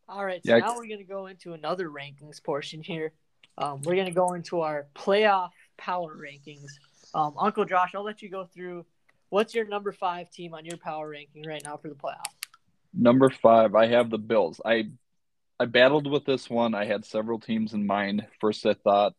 All 0.07 0.25
right, 0.25 0.41
so 0.45 0.55
yeah. 0.55 0.59
now 0.59 0.75
we're 0.75 0.87
going 0.87 0.97
to 0.97 1.03
go 1.05 1.27
into 1.27 1.53
another 1.53 1.89
rankings 1.89 2.43
portion 2.43 2.81
here. 2.81 3.13
Um, 3.57 3.81
we're 3.83 3.95
going 3.95 4.07
to 4.07 4.13
go 4.13 4.33
into 4.33 4.61
our 4.61 4.87
playoff 4.93 5.51
power 5.77 6.15
rankings. 6.15 6.67
Um, 7.13 7.33
Uncle 7.39 7.65
Josh, 7.65 7.91
I'll 7.95 8.03
let 8.03 8.21
you 8.21 8.29
go 8.29 8.45
through. 8.45 8.85
What's 9.29 9.55
your 9.55 9.65
number 9.65 9.93
five 9.93 10.29
team 10.29 10.53
on 10.53 10.65
your 10.65 10.77
power 10.77 11.09
ranking 11.09 11.43
right 11.47 11.61
now 11.63 11.77
for 11.77 11.87
the 11.87 11.95
playoffs? 11.95 12.35
Number 12.93 13.29
five, 13.29 13.73
I 13.73 13.87
have 13.87 14.09
the 14.09 14.17
Bills. 14.17 14.59
I 14.65 14.89
I 15.59 15.65
battled 15.65 16.11
with 16.11 16.25
this 16.25 16.49
one. 16.49 16.73
I 16.73 16.85
had 16.85 17.05
several 17.05 17.39
teams 17.39 17.73
in 17.73 17.85
mind. 17.85 18.25
First, 18.41 18.65
I 18.65 18.73
thought 18.73 19.13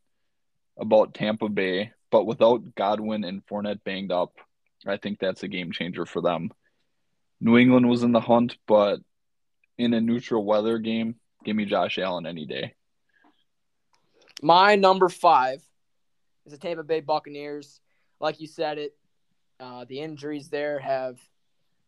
about 0.79 1.15
Tampa 1.15 1.49
Bay, 1.49 1.93
but 2.11 2.25
without 2.25 2.75
Godwin 2.75 3.25
and 3.25 3.45
Fournette 3.47 3.85
banged 3.85 4.13
up, 4.13 4.33
I 4.87 4.97
think 4.97 5.19
that's 5.19 5.43
a 5.43 5.49
game 5.49 5.73
changer 5.73 6.07
for 6.07 6.21
them. 6.21 6.51
New 7.41 7.59
England 7.59 7.89
was 7.89 8.03
in 8.03 8.13
the 8.13 8.21
hunt, 8.21 8.57
but 8.67 9.01
in 9.79 9.95
a 9.95 10.01
neutral 10.01 10.45
weather 10.45 10.79
game, 10.79 11.17
give 11.45 11.57
me 11.57 11.65
Josh 11.65 11.99
Allen 11.99 12.27
any 12.27 12.47
day. 12.47 12.75
My 14.43 14.77
number 14.77 15.09
five 15.09 15.63
is 16.47 16.53
the 16.53 16.59
Tampa 16.59 16.83
Bay 16.83 17.01
Buccaneers. 17.01 17.81
Like 18.21 18.41
you 18.41 18.47
said, 18.47 18.79
it 18.79 18.95
uh, 19.61 19.85
the 19.89 20.01
injuries 20.01 20.49
there 20.49 20.81
have 20.81 21.19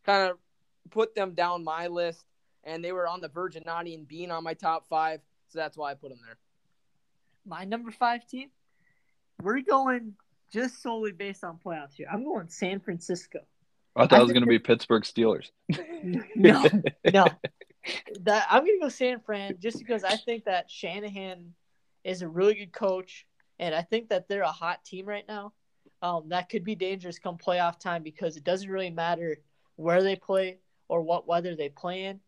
kind 0.07 0.31
of 0.31 0.39
put 0.91 1.15
them 1.15 1.35
down 1.35 1.65
my 1.65 1.89
list 1.89 2.25
and 2.63 2.85
they 2.85 2.93
were 2.93 3.09
on 3.09 3.21
the 3.21 3.29
verge 3.29 3.57
of 3.57 3.67
not 3.67 3.87
even 3.87 4.05
being 4.05 4.31
on 4.31 4.45
my 4.45 4.55
top 4.55 4.87
five. 4.89 5.21
So 5.49 5.59
that's 5.59 5.77
why 5.77 5.91
I 5.91 5.95
put 5.95 6.11
them 6.11 6.21
there. 6.25 6.37
My 7.47 7.65
number 7.65 7.91
five 7.91 8.27
team, 8.27 8.51
we're 9.43 9.61
going 9.61 10.15
just 10.53 10.83
solely 10.83 11.13
based 11.13 11.45
on 11.45 11.59
playoffs 11.65 11.95
here. 11.95 12.07
I'm 12.13 12.25
going 12.25 12.49
San 12.49 12.81
Francisco. 12.81 13.41
I 13.97 14.07
thought 14.07 14.15
I 14.15 14.19
it 14.19 14.23
was 14.23 14.33
going 14.33 14.43
to 14.43 14.49
be 14.49 14.59
Pittsburgh 14.59 15.05
Steelers. 15.05 15.51
no, 16.35 16.67
no. 17.13 17.27
That 18.23 18.47
I'm 18.51 18.65
going 18.65 18.79
to 18.79 18.85
go 18.85 18.89
San 18.89 19.21
Fran 19.21 19.57
just 19.61 19.79
because 19.79 20.05
I 20.05 20.17
think 20.17 20.45
that 20.45 20.71
Shanahan 20.71 21.53
is 22.03 22.23
a 22.23 22.29
really 22.29 22.55
good 22.55 22.73
coach, 22.73 23.27
and 23.59 23.75
I 23.75 23.83
think 23.83 24.09
that 24.09 24.29
they're 24.29 24.43
a 24.43 24.51
hot 24.51 24.85
team 24.85 25.07
right 25.07 25.25
now. 25.29 25.53
Um, 26.03 26.29
that 26.29 26.49
could 26.49 26.65
be 26.65 26.75
dangerous 26.75 27.19
come 27.19 27.39
playoff 27.39 27.79
time 27.79 28.03
because 28.03 28.37
it 28.37 28.45
doesn't 28.45 28.71
really 28.71 28.91
matter 28.91 29.39
where 29.77 30.03
they 30.03 30.17
play 30.17 30.59
or 30.89 31.03
what 31.03 31.27
weather 31.27 31.55
they 31.55 31.69
play 31.69 32.05
in. 32.05 32.21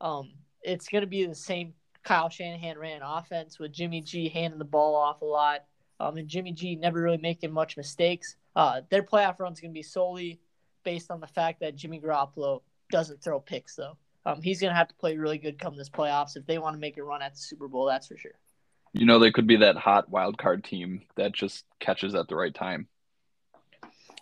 Um, 0.00 0.32
it's 0.62 0.88
going 0.88 1.02
to 1.02 1.08
be 1.08 1.26
the 1.26 1.34
same 1.34 1.74
Kyle 2.04 2.28
Shanahan 2.28 2.78
ran 2.78 3.00
offense 3.02 3.58
with 3.58 3.72
Jimmy 3.72 4.02
G 4.02 4.28
handing 4.28 4.58
the 4.58 4.64
ball 4.64 4.94
off 4.94 5.22
a 5.22 5.24
lot, 5.24 5.64
um, 6.04 6.18
and 6.18 6.28
Jimmy 6.28 6.52
G 6.52 6.76
never 6.76 7.00
really 7.00 7.16
making 7.16 7.52
much 7.52 7.76
mistakes. 7.76 8.36
Uh, 8.54 8.82
their 8.90 9.02
playoff 9.02 9.40
run 9.40 9.52
is 9.52 9.60
going 9.60 9.70
to 9.70 9.74
be 9.74 9.82
solely 9.82 10.38
based 10.84 11.10
on 11.10 11.20
the 11.20 11.26
fact 11.26 11.60
that 11.60 11.76
Jimmy 11.76 11.98
Garoppolo 11.98 12.60
doesn't 12.90 13.22
throw 13.22 13.40
picks, 13.40 13.74
though. 13.74 13.96
Um, 14.26 14.42
he's 14.42 14.60
going 14.60 14.70
to 14.70 14.76
have 14.76 14.88
to 14.88 14.94
play 14.96 15.16
really 15.16 15.38
good 15.38 15.58
come 15.58 15.76
this 15.76 15.88
playoffs 15.88 16.36
if 16.36 16.46
they 16.46 16.58
want 16.58 16.74
to 16.74 16.80
make 16.80 16.98
a 16.98 17.02
run 17.02 17.22
at 17.22 17.32
the 17.34 17.40
Super 17.40 17.68
Bowl. 17.68 17.86
That's 17.86 18.06
for 18.06 18.18
sure. 18.18 18.38
You 18.92 19.06
know, 19.06 19.18
they 19.18 19.32
could 19.32 19.46
be 19.46 19.56
that 19.56 19.76
hot 19.76 20.10
wild 20.10 20.36
card 20.36 20.62
team 20.62 21.02
that 21.16 21.32
just 21.32 21.64
catches 21.80 22.14
at 22.14 22.28
the 22.28 22.36
right 22.36 22.54
time. 22.54 22.86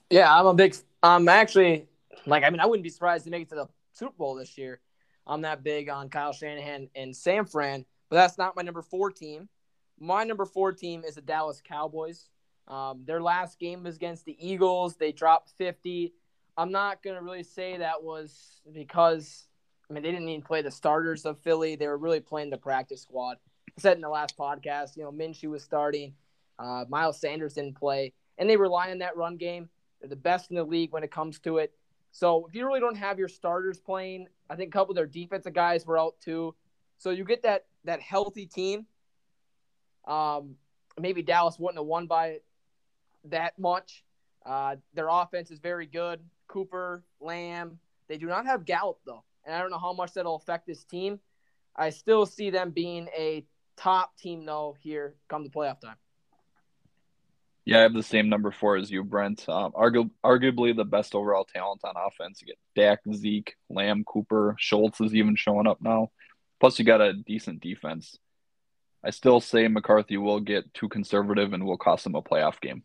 Yeah, 0.09 0.33
I'm 0.33 0.47
a 0.47 0.55
big. 0.55 0.77
I'm 1.03 1.29
actually 1.29 1.87
like. 2.27 2.45
I 2.45 2.51
mean, 2.51 2.61
I 2.61 2.67
wouldn't 2.67 2.85
be 2.85 2.91
surprised 2.91 3.25
to 3.25 3.31
make 3.31 3.43
it 3.43 3.49
to 3.51 3.55
the 3.57 3.69
Super 3.93 4.15
Bowl 4.17 4.35
this 4.37 4.57
year. 4.57 4.81
I'm 5.27 5.43
that 5.43 5.65
big 5.65 5.89
on 5.89 6.09
Kyle 6.11 6.33
Shanahan 6.33 6.91
and 6.95 7.15
San 7.15 7.45
Fran, 7.45 7.85
but 8.09 8.17
that's 8.17 8.39
not 8.39 8.57
my 8.57 8.63
number 8.63 8.83
four 8.83 9.11
team. 9.11 9.49
My 9.99 10.25
number 10.25 10.45
four 10.45 10.73
team 10.73 11.05
is 11.07 11.15
the 11.15 11.21
Dallas 11.21 11.63
Cowboys. 11.63 12.29
Um, 12.69 13.03
their 13.05 13.21
last 13.21 13.59
game 13.59 13.83
was 13.83 13.97
against 13.97 14.25
the 14.25 14.37
Eagles. 14.39 14.97
They 14.97 15.13
dropped 15.13 15.51
50. 15.59 16.13
I'm 16.57 16.73
not 16.73 17.03
going 17.03 17.17
to 17.17 17.23
really 17.23 17.43
say 17.43 17.79
that 17.79 18.03
was 18.03 18.61
because, 18.73 19.47
I 19.89 19.95
mean, 19.95 20.03
they 20.03 20.11
didn't 20.11 20.29
even 20.29 20.43
play 20.43 20.63
the 20.63 20.71
starters 20.71 21.25
of 21.25 21.39
Philly. 21.41 21.77
They 21.77 21.87
were 21.87 21.99
really 21.99 22.21
playing 22.21 22.51
the 22.51 22.59
practice 22.59 23.03
squad. 23.03 23.39
I 23.77 23.81
said 23.81 23.97
in 23.97 24.03
the 24.03 24.09
last 24.09 24.37
podcast, 24.37 24.97
you 24.97 25.03
know, 25.03 25.13
Minshew 25.13 25.51
was 25.51 25.63
starting. 25.63 26.15
Uh, 26.59 26.85
Miles 26.89 27.21
Sanders 27.21 27.55
didn't 27.55 27.77
play. 27.77 28.13
And 28.39 28.49
they 28.49 28.57
rely 28.57 28.91
on 28.91 28.99
that 28.99 29.17
run 29.17 29.37
game. 29.37 29.69
They're 30.01 30.09
the 30.09 30.17
best 30.17 30.51
in 30.51 30.57
the 30.57 30.65
league 30.65 30.93
when 30.93 31.05
it 31.05 31.11
comes 31.11 31.39
to 31.41 31.59
it. 31.59 31.73
So 32.11 32.47
if 32.47 32.55
you 32.55 32.67
really 32.67 32.81
don't 32.81 32.97
have 32.97 33.19
your 33.19 33.29
starters 33.29 33.79
playing, 33.79 34.29
I 34.51 34.57
think 34.57 34.69
a 34.69 34.79
couple 34.79 34.93
of 34.93 34.97
their 34.97 35.07
defensive 35.07 35.55
guys 35.55 35.87
were 35.87 35.99
out 35.99 36.15
too. 36.21 36.55
So 36.99 37.11
you 37.11 37.25
get 37.25 37.43
that 37.43 37.65
that 37.85 38.01
healthy 38.01 38.47
team. 38.47 38.87
Um, 40.07 40.57
maybe 41.01 41.23
Dallas 41.23 41.59
wouldn't 41.59 41.79
have 41.79 41.87
won 41.87 42.07
by 42.07 42.39
that 43.25 43.59
much. 43.59 44.05
Uh, 44.45 44.77
their 44.95 45.09
offense 45.09 45.51
is 45.51 45.59
very 45.61 45.87
good. 45.87 46.21
Cooper, 46.49 47.03
Lamb. 47.21 47.79
They 48.09 48.19
do 48.19 48.27
not 48.27 48.47
have 48.47 48.65
Gallup 48.65 48.99
though, 49.07 49.25
and 49.45 49.55
I 49.55 49.61
don't 49.61 49.71
know 49.71 49.79
how 49.79 49.93
much 49.93 50.15
that'll 50.15 50.37
affect 50.37 50.67
this 50.67 50.85
team. 50.85 51.21
I 51.75 51.91
still 51.91 52.27
see 52.27 52.51
them 52.51 52.71
being 52.71 53.09
a 53.17 53.45
top 53.77 54.17
team 54.19 54.45
though 54.45 54.77
here 54.81 55.15
come 55.29 55.45
the 55.45 55.51
playoff 55.51 55.81
time. 55.81 55.97
Yeah, 57.65 57.79
I 57.79 57.83
have 57.83 57.95
the 57.95 58.03
same 58.03 58.29
number 58.29 58.51
four 58.51 58.77
as 58.77 58.91
you, 58.91 59.05
Brent. 59.05 59.49
Um, 59.49 59.71
argu- 59.73 60.11
arguably 60.25 60.75
the 60.77 60.85
best 60.85 61.15
overall 61.15 61.45
talent 61.45 61.83
on 61.85 61.95
offense. 61.97 62.43
You 62.43 62.49
get 62.49 62.59
Dak, 62.75 63.01
Zeke, 63.15 63.55
Lamb, 63.71 64.03
Cooper, 64.05 64.57
Schultz 64.59 65.01
is 65.01 65.15
even 65.15 65.37
showing 65.37 65.69
up 65.69 65.81
now. 65.81 66.11
Plus, 66.59 66.79
you 66.79 66.85
got 66.85 67.01
a 67.01 67.13
decent 67.13 67.61
defense. 67.61 68.19
I 69.05 69.11
still 69.11 69.41
say 69.41 69.67
McCarthy 69.69 70.17
will 70.17 70.41
get 70.41 70.73
too 70.75 70.89
conservative 70.89 71.53
and 71.53 71.65
will 71.65 71.77
cost 71.77 72.05
them 72.05 72.15
a 72.15 72.23
playoff 72.23 72.61
game. 72.61 72.85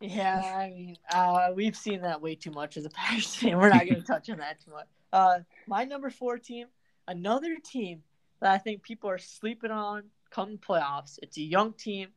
Yeah, 0.00 0.42
I 0.44 0.70
mean, 0.70 0.96
uh, 1.12 1.48
we've 1.54 1.76
seen 1.76 2.02
that 2.02 2.20
way 2.20 2.34
too 2.34 2.50
much 2.50 2.76
as 2.76 2.84
a 2.84 2.90
Packers 2.94 3.34
fan. 3.34 3.58
We're 3.58 3.70
not 3.70 3.86
going 3.86 4.00
to 4.00 4.02
touch 4.02 4.28
on 4.28 4.38
that 4.38 4.62
too 4.64 4.72
much. 4.72 4.86
Uh, 5.12 5.38
my 5.66 5.84
number 5.84 6.10
four 6.10 6.38
team, 6.38 6.66
another 7.08 7.56
team 7.64 8.02
that 8.40 8.52
I 8.52 8.58
think 8.58 8.82
people 8.82 9.08
are 9.08 9.18
sleeping 9.18 9.70
on 9.70 10.04
come 10.30 10.58
playoffs. 10.58 11.18
It's 11.22 11.38
a 11.38 11.42
young 11.42 11.72
team. 11.72 12.08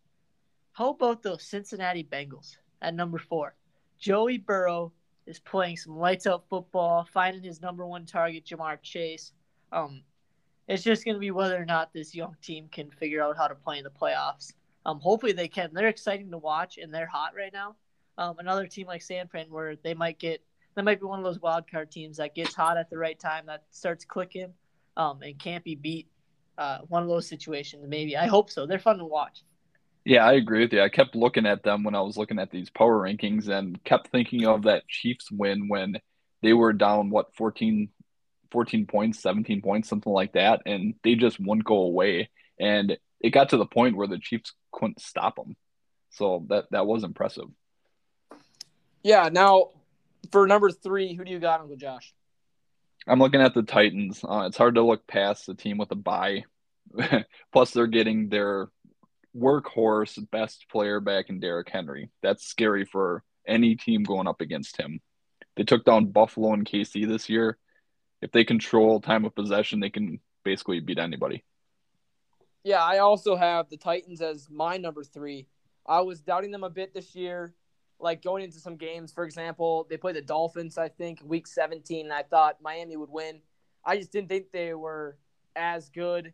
How 0.73 0.89
about 0.89 1.23
those 1.23 1.43
Cincinnati 1.43 2.03
Bengals 2.03 2.57
at 2.81 2.93
number 2.93 3.17
four? 3.17 3.55
Joey 3.97 4.37
Burrow 4.37 4.91
is 5.25 5.39
playing 5.39 5.77
some 5.77 5.97
lights 5.97 6.25
out 6.25 6.45
football, 6.49 7.07
finding 7.13 7.43
his 7.43 7.61
number 7.61 7.85
one 7.85 8.05
target, 8.05 8.45
Ja'Marr 8.45 8.81
Chase. 8.81 9.31
Um, 9.71 10.01
it's 10.69 10.83
just 10.83 11.03
going 11.03 11.15
to 11.15 11.19
be 11.19 11.31
whether 11.31 11.59
or 11.59 11.65
not 11.65 11.91
this 11.91 12.13
young 12.13 12.35
team 12.43 12.69
can 12.71 12.91
figure 12.91 13.23
out 13.23 13.35
how 13.35 13.47
to 13.47 13.55
play 13.55 13.79
in 13.79 13.83
the 13.83 13.89
playoffs. 13.89 14.53
Um, 14.85 14.99
hopefully 14.99 15.31
they 15.31 15.47
can. 15.47 15.71
They're 15.73 15.87
exciting 15.87 16.29
to 16.29 16.37
watch 16.37 16.77
and 16.77 16.93
they're 16.93 17.07
hot 17.07 17.33
right 17.35 17.51
now. 17.51 17.75
Um, 18.19 18.35
another 18.37 18.67
team 18.67 18.85
like 18.85 19.01
San 19.01 19.27
Fran, 19.27 19.47
where 19.49 19.75
they 19.75 19.95
might 19.95 20.19
get, 20.19 20.43
they 20.75 20.83
might 20.83 20.99
be 20.99 21.07
one 21.07 21.19
of 21.19 21.25
those 21.25 21.41
wild 21.41 21.69
card 21.69 21.91
teams 21.91 22.17
that 22.17 22.35
gets 22.35 22.53
hot 22.53 22.77
at 22.77 22.89
the 22.89 22.97
right 22.97 23.19
time, 23.19 23.47
that 23.47 23.63
starts 23.71 24.05
clicking, 24.05 24.53
um, 24.95 25.21
and 25.23 25.39
can't 25.39 25.63
be 25.63 25.73
beat. 25.75 26.07
Uh, 26.57 26.79
one 26.87 27.01
of 27.01 27.09
those 27.09 27.27
situations, 27.27 27.85
maybe. 27.87 28.15
I 28.15 28.27
hope 28.27 28.51
so. 28.51 28.67
They're 28.67 28.77
fun 28.77 28.99
to 28.99 29.05
watch. 29.05 29.43
Yeah, 30.05 30.25
I 30.25 30.33
agree 30.33 30.61
with 30.61 30.73
you. 30.73 30.81
I 30.81 30.89
kept 30.89 31.15
looking 31.15 31.45
at 31.45 31.63
them 31.63 31.83
when 31.83 31.95
I 31.95 32.01
was 32.01 32.17
looking 32.17 32.37
at 32.37 32.51
these 32.51 32.69
power 32.69 32.99
rankings 32.99 33.47
and 33.47 33.83
kept 33.85 34.09
thinking 34.09 34.45
of 34.45 34.63
that 34.63 34.87
Chiefs 34.87 35.31
win 35.31 35.67
when 35.67 35.95
they 36.41 36.53
were 36.53 36.73
down, 36.73 37.09
what, 37.09 37.33
14, 37.35 37.89
14 38.51 38.85
points, 38.85 39.21
17 39.21 39.61
points, 39.61 39.89
something 39.89 40.11
like 40.11 40.33
that. 40.33 40.61
And 40.65 40.95
they 41.03 41.15
just 41.15 41.39
wouldn't 41.39 41.65
go 41.65 41.81
away. 41.81 42.29
And 42.59 42.97
it 43.19 43.31
got 43.31 43.49
to 43.49 43.57
the 43.57 43.65
point 43.65 43.95
where 43.95 44.07
the 44.07 44.19
Chiefs 44.19 44.53
couldn't 44.71 45.01
stop 45.01 45.35
them. 45.35 45.55
So 46.11 46.45
that, 46.49 46.65
that 46.71 46.87
was 46.87 47.03
impressive. 47.03 47.45
Yeah. 49.03 49.29
Now, 49.31 49.69
for 50.31 50.47
number 50.47 50.71
three, 50.71 51.15
who 51.15 51.23
do 51.23 51.31
you 51.31 51.39
got, 51.39 51.61
Uncle 51.61 51.77
Josh? 51.77 52.13
I'm 53.07 53.19
looking 53.19 53.41
at 53.41 53.53
the 53.53 53.63
Titans. 53.63 54.23
Uh, 54.23 54.45
it's 54.47 54.57
hard 54.57 54.75
to 54.75 54.83
look 54.83 55.07
past 55.07 55.45
the 55.45 55.55
team 55.55 55.77
with 55.77 55.91
a 55.91 55.95
bye. 55.95 56.43
Plus, 57.53 57.71
they're 57.71 57.87
getting 57.87 58.29
their 58.29 58.69
workhorse 59.35 60.19
best 60.31 60.65
player 60.69 60.99
back 60.99 61.29
in 61.29 61.39
Derrick 61.39 61.69
Henry. 61.69 62.09
That's 62.21 62.45
scary 62.45 62.85
for 62.85 63.23
any 63.47 63.75
team 63.75 64.03
going 64.03 64.27
up 64.27 64.41
against 64.41 64.77
him. 64.77 64.99
They 65.55 65.63
took 65.63 65.85
down 65.85 66.07
Buffalo 66.07 66.53
and 66.53 66.65
KC 66.65 67.07
this 67.07 67.29
year. 67.29 67.57
If 68.21 68.31
they 68.31 68.43
control 68.43 68.99
time 68.99 69.25
of 69.25 69.35
possession, 69.35 69.79
they 69.79 69.89
can 69.89 70.19
basically 70.43 70.79
beat 70.79 70.99
anybody. 70.99 71.43
Yeah, 72.63 72.83
I 72.83 72.99
also 72.99 73.35
have 73.35 73.69
the 73.69 73.77
Titans 73.77 74.21
as 74.21 74.49
my 74.49 74.77
number 74.77 75.03
three. 75.03 75.47
I 75.87 76.01
was 76.01 76.21
doubting 76.21 76.51
them 76.51 76.63
a 76.63 76.69
bit 76.69 76.93
this 76.93 77.15
year, 77.15 77.53
like 77.99 78.21
going 78.21 78.43
into 78.43 78.59
some 78.59 78.75
games. 78.75 79.13
For 79.13 79.23
example, 79.23 79.87
they 79.89 79.97
played 79.97 80.15
the 80.15 80.21
Dolphins, 80.21 80.77
I 80.77 80.89
think, 80.89 81.19
week 81.23 81.47
17, 81.47 82.05
and 82.05 82.13
I 82.13 82.23
thought 82.23 82.61
Miami 82.61 82.97
would 82.97 83.09
win. 83.09 83.39
I 83.85 83.97
just 83.97 84.11
didn't 84.11 84.29
think 84.29 84.51
they 84.51 84.73
were 84.73 85.17
as 85.55 85.89
good 85.89 86.33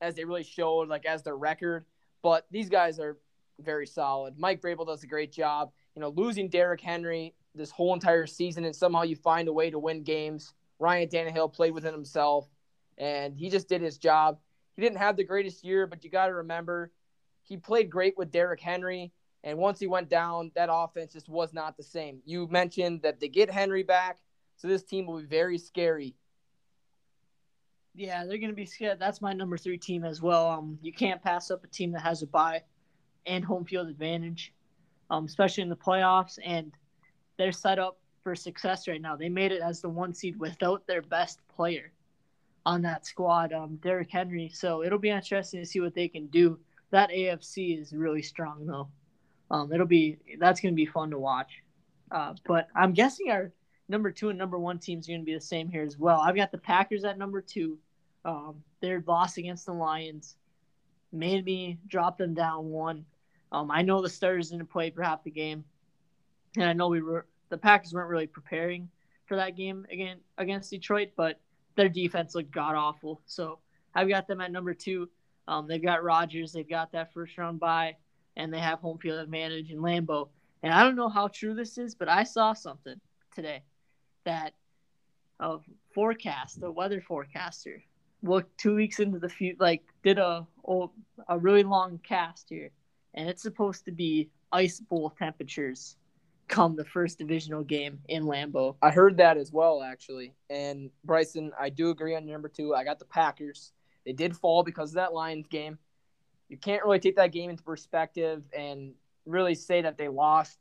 as 0.00 0.14
they 0.14 0.24
really 0.24 0.44
showed, 0.44 0.88
like 0.88 1.04
as 1.04 1.22
their 1.22 1.36
record. 1.36 1.84
But 2.22 2.46
these 2.50 2.68
guys 2.68 2.98
are 2.98 3.18
very 3.60 3.86
solid. 3.86 4.38
Mike 4.38 4.62
Vrabel 4.62 4.86
does 4.86 5.02
a 5.02 5.06
great 5.06 5.32
job. 5.32 5.72
You 5.94 6.00
know, 6.00 6.08
losing 6.08 6.48
Derrick 6.48 6.80
Henry 6.80 7.34
this 7.54 7.70
whole 7.70 7.94
entire 7.94 8.26
season, 8.26 8.64
and 8.64 8.74
somehow 8.74 9.02
you 9.02 9.16
find 9.16 9.48
a 9.48 9.52
way 9.52 9.70
to 9.70 9.78
win 9.78 10.02
games. 10.02 10.54
Ryan 10.80 11.08
Tannehill 11.08 11.52
played 11.52 11.72
within 11.72 11.92
himself, 11.92 12.48
and 12.98 13.36
he 13.36 13.50
just 13.50 13.68
did 13.68 13.80
his 13.80 13.98
job. 13.98 14.38
He 14.74 14.82
didn't 14.82 14.98
have 14.98 15.16
the 15.16 15.24
greatest 15.24 15.64
year, 15.64 15.86
but 15.86 16.02
you 16.02 16.10
got 16.10 16.26
to 16.26 16.34
remember, 16.34 16.90
he 17.42 17.56
played 17.56 17.90
great 17.90 18.18
with 18.18 18.32
Derrick 18.32 18.60
Henry. 18.60 19.12
And 19.44 19.56
once 19.56 19.78
he 19.78 19.86
went 19.86 20.08
down, 20.08 20.50
that 20.54 20.68
offense 20.70 21.12
just 21.12 21.28
was 21.28 21.54
not 21.54 21.76
the 21.76 21.82
same. 21.82 22.20
You 22.24 22.48
mentioned 22.48 23.02
that 23.02 23.20
they 23.20 23.28
get 23.28 23.50
Henry 23.50 23.82
back, 23.82 24.18
so 24.56 24.66
this 24.66 24.82
team 24.82 25.06
will 25.06 25.20
be 25.20 25.26
very 25.26 25.56
scary 25.56 26.16
yeah, 27.94 28.24
they're 28.24 28.38
going 28.38 28.50
to 28.50 28.56
be 28.56 28.66
scared. 28.66 28.98
That's 28.98 29.20
my 29.20 29.32
number 29.32 29.56
three 29.56 29.78
team 29.78 30.04
as 30.04 30.22
well. 30.22 30.48
Um, 30.48 30.78
you 30.82 30.92
can't 30.92 31.22
pass 31.22 31.50
up 31.50 31.64
a 31.64 31.66
team 31.66 31.92
that 31.92 32.02
has 32.02 32.22
a 32.22 32.26
bye 32.26 32.62
and 33.26 33.44
home 33.44 33.64
field 33.64 33.88
advantage, 33.88 34.54
um, 35.10 35.26
especially 35.26 35.62
in 35.62 35.68
the 35.68 35.76
playoffs. 35.76 36.38
And 36.44 36.72
they're 37.36 37.52
set 37.52 37.78
up 37.78 37.98
for 38.22 38.34
success 38.34 38.88
right 38.88 39.00
now. 39.00 39.16
They 39.16 39.28
made 39.28 39.52
it 39.52 39.62
as 39.62 39.80
the 39.80 39.88
one 39.88 40.14
seed 40.14 40.38
without 40.38 40.86
their 40.86 41.02
best 41.02 41.40
player 41.48 41.92
on 42.66 42.82
that 42.82 43.06
squad, 43.06 43.52
um, 43.52 43.76
Derrick 43.76 44.10
Henry. 44.10 44.50
So 44.52 44.82
it'll 44.82 44.98
be 44.98 45.10
interesting 45.10 45.60
to 45.60 45.66
see 45.66 45.80
what 45.80 45.94
they 45.94 46.08
can 46.08 46.26
do. 46.26 46.58
That 46.90 47.10
AFC 47.10 47.80
is 47.80 47.92
really 47.92 48.22
strong 48.22 48.66
though. 48.66 48.88
Um, 49.50 49.72
it'll 49.72 49.86
be 49.86 50.18
that's 50.38 50.60
going 50.60 50.74
to 50.74 50.76
be 50.76 50.86
fun 50.86 51.10
to 51.10 51.18
watch. 51.18 51.62
Uh, 52.10 52.34
but 52.46 52.68
I'm 52.74 52.92
guessing 52.92 53.30
our 53.30 53.52
number 53.88 54.10
two 54.10 54.28
and 54.28 54.38
number 54.38 54.58
one 54.58 54.78
teams 54.78 55.08
are 55.08 55.12
going 55.12 55.20
to 55.20 55.26
be 55.26 55.34
the 55.34 55.40
same 55.40 55.68
here 55.68 55.82
as 55.82 55.98
well. 55.98 56.20
I've 56.20 56.36
got 56.36 56.52
the 56.52 56.58
Packers 56.58 57.04
at 57.04 57.18
number 57.18 57.40
two. 57.40 57.78
Um, 58.24 58.62
their 58.80 59.02
loss 59.06 59.38
against 59.38 59.66
the 59.66 59.72
Lions 59.72 60.36
made 61.12 61.44
me 61.44 61.78
drop 61.88 62.18
them 62.18 62.34
down 62.34 62.70
one. 62.70 63.04
Um, 63.52 63.70
I 63.70 63.82
know 63.82 64.00
the 64.00 64.08
starters 64.08 64.50
didn't 64.50 64.70
play 64.70 64.90
for 64.90 65.02
half 65.02 65.24
the 65.24 65.30
game, 65.30 65.64
and 66.56 66.66
I 66.66 66.72
know 66.72 66.88
we 66.88 67.02
were 67.02 67.26
the 67.50 67.58
Packers 67.58 67.92
weren't 67.92 68.08
really 68.08 68.26
preparing 68.26 68.88
for 69.26 69.36
that 69.36 69.56
game 69.56 69.86
again 69.92 70.18
against 70.38 70.70
Detroit, 70.70 71.10
but 71.16 71.38
their 71.76 71.88
defense 71.88 72.34
looked 72.34 72.50
god 72.50 72.74
awful. 72.74 73.20
So 73.26 73.58
I've 73.94 74.08
got 74.08 74.26
them 74.26 74.40
at 74.40 74.52
number 74.52 74.74
two. 74.74 75.08
Um, 75.46 75.66
they've 75.66 75.82
got 75.82 76.02
Rodgers, 76.02 76.52
they've 76.52 76.68
got 76.68 76.92
that 76.92 77.12
first 77.12 77.36
round 77.36 77.60
bye, 77.60 77.96
and 78.36 78.52
they 78.52 78.60
have 78.60 78.80
home 78.80 78.98
field 78.98 79.18
advantage 79.18 79.70
in 79.70 79.78
Lambeau. 79.78 80.28
And 80.62 80.72
I 80.72 80.84
don't 80.84 80.96
know 80.96 81.08
how 81.08 81.28
true 81.28 81.54
this 81.54 81.78
is, 81.78 81.94
but 81.94 82.08
I 82.08 82.22
saw 82.22 82.52
something 82.52 83.00
today 83.34 83.62
that 84.24 84.54
a 85.40 85.58
forecast, 85.94 86.60
the 86.60 86.70
weather 86.70 87.00
forecaster, 87.00 87.82
looked 88.22 88.58
two 88.58 88.74
weeks 88.74 89.00
into 89.00 89.18
the 89.18 89.28
future, 89.28 89.56
like 89.58 89.82
did 90.04 90.18
a 90.18 90.46
a 91.28 91.38
really 91.38 91.62
long 91.62 91.98
cast 92.06 92.48
here, 92.48 92.70
and 93.14 93.28
it's 93.28 93.42
supposed 93.42 93.84
to 93.86 93.92
be 93.92 94.28
ice 94.52 94.78
bowl 94.78 95.10
temperatures 95.18 95.96
come 96.50 96.76
the 96.76 96.84
first 96.84 97.18
divisional 97.18 97.62
game 97.62 98.00
in 98.08 98.24
Lambeau. 98.24 98.76
I 98.82 98.90
heard 98.90 99.16
that 99.18 99.38
as 99.38 99.52
well, 99.52 99.82
actually. 99.82 100.34
And 100.50 100.90
Bryson, 101.04 101.52
I 101.58 101.70
do 101.70 101.90
agree 101.90 102.14
on 102.16 102.26
number 102.26 102.48
two. 102.48 102.74
I 102.74 102.84
got 102.84 102.98
the 102.98 103.04
Packers. 103.06 103.72
They 104.04 104.12
did 104.12 104.36
fall 104.36 104.62
because 104.62 104.90
of 104.90 104.96
that 104.96 105.14
Lions 105.14 105.46
game. 105.46 105.78
You 106.48 106.56
can't 106.56 106.82
really 106.84 106.98
take 106.98 107.16
that 107.16 107.32
game 107.32 107.48
into 107.48 107.62
perspective 107.62 108.42
and 108.56 108.92
really 109.24 109.54
say 109.54 109.82
that 109.82 109.96
they 109.96 110.08
lost. 110.08 110.58